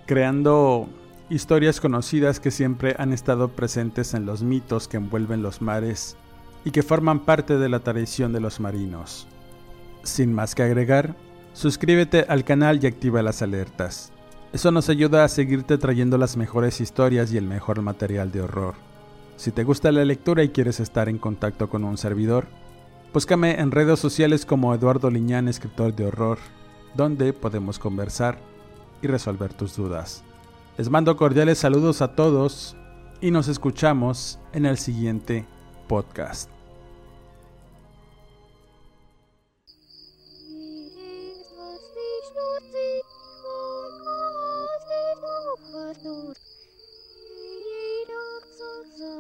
creando 0.07 0.89
historias 1.31 1.81
conocidas 1.81 2.39
que 2.39 2.53
siempre 2.53 2.95
han 2.99 3.13
estado 3.13 3.49
presentes 3.49 4.15
en 4.15 4.25
los 4.25 4.45
mitos 4.45 4.87
que 4.87 4.99
envuelven 4.99 5.43
los 5.43 5.61
mares 5.63 6.17
y 6.65 6.71
que 6.71 6.85
forman 6.85 7.21
parte 7.21 7.59
de 7.59 7.69
la 7.69 7.81
tradición 7.81 8.33
de 8.33 8.41
los 8.41 8.61
marinos. 8.61 9.27
Sin 10.05 10.33
más 10.33 10.55
que 10.55 10.63
agregar, 10.63 11.17
suscríbete 11.55 12.27
al 12.29 12.45
canal 12.45 12.79
y 12.83 12.87
activa 12.87 13.23
las 13.23 13.43
alertas. 13.43 14.13
Eso 14.53 14.71
nos 14.71 14.89
ayuda 14.89 15.25
a 15.25 15.29
seguirte 15.29 15.77
trayendo 15.77 16.19
las 16.19 16.37
mejores 16.37 16.81
historias 16.81 17.33
y 17.33 17.37
el 17.37 17.47
mejor 17.47 17.83
material 17.83 18.31
de 18.31 18.43
horror. 18.43 18.90
Si 19.41 19.53
te 19.53 19.65
gusta 19.65 19.91
la 19.91 20.05
lectura 20.05 20.43
y 20.43 20.51
quieres 20.51 20.81
estar 20.81 21.09
en 21.09 21.17
contacto 21.17 21.71
con 21.71 21.83
un 21.85 21.97
servidor, 21.97 22.47
búscame 23.15 23.59
en 23.59 23.71
redes 23.71 23.99
sociales 23.99 24.45
como 24.45 24.75
Eduardo 24.75 25.11
Liñán, 25.11 25.49
escritor 25.49 25.97
de 25.97 26.05
horror, 26.05 26.37
donde 26.95 27.33
podemos 27.33 27.79
conversar 27.79 28.37
y 29.01 29.07
resolver 29.07 29.55
tus 29.55 29.75
dudas. 29.75 30.23
Les 30.77 30.91
mando 30.91 31.17
cordiales 31.17 31.57
saludos 31.57 32.03
a 32.03 32.15
todos 32.15 32.77
y 33.23 33.31
nos 33.31 33.49
escuchamos 33.49 34.39
en 34.53 34.67
el 34.67 34.77
siguiente 34.77 35.47
podcast. 35.89 36.51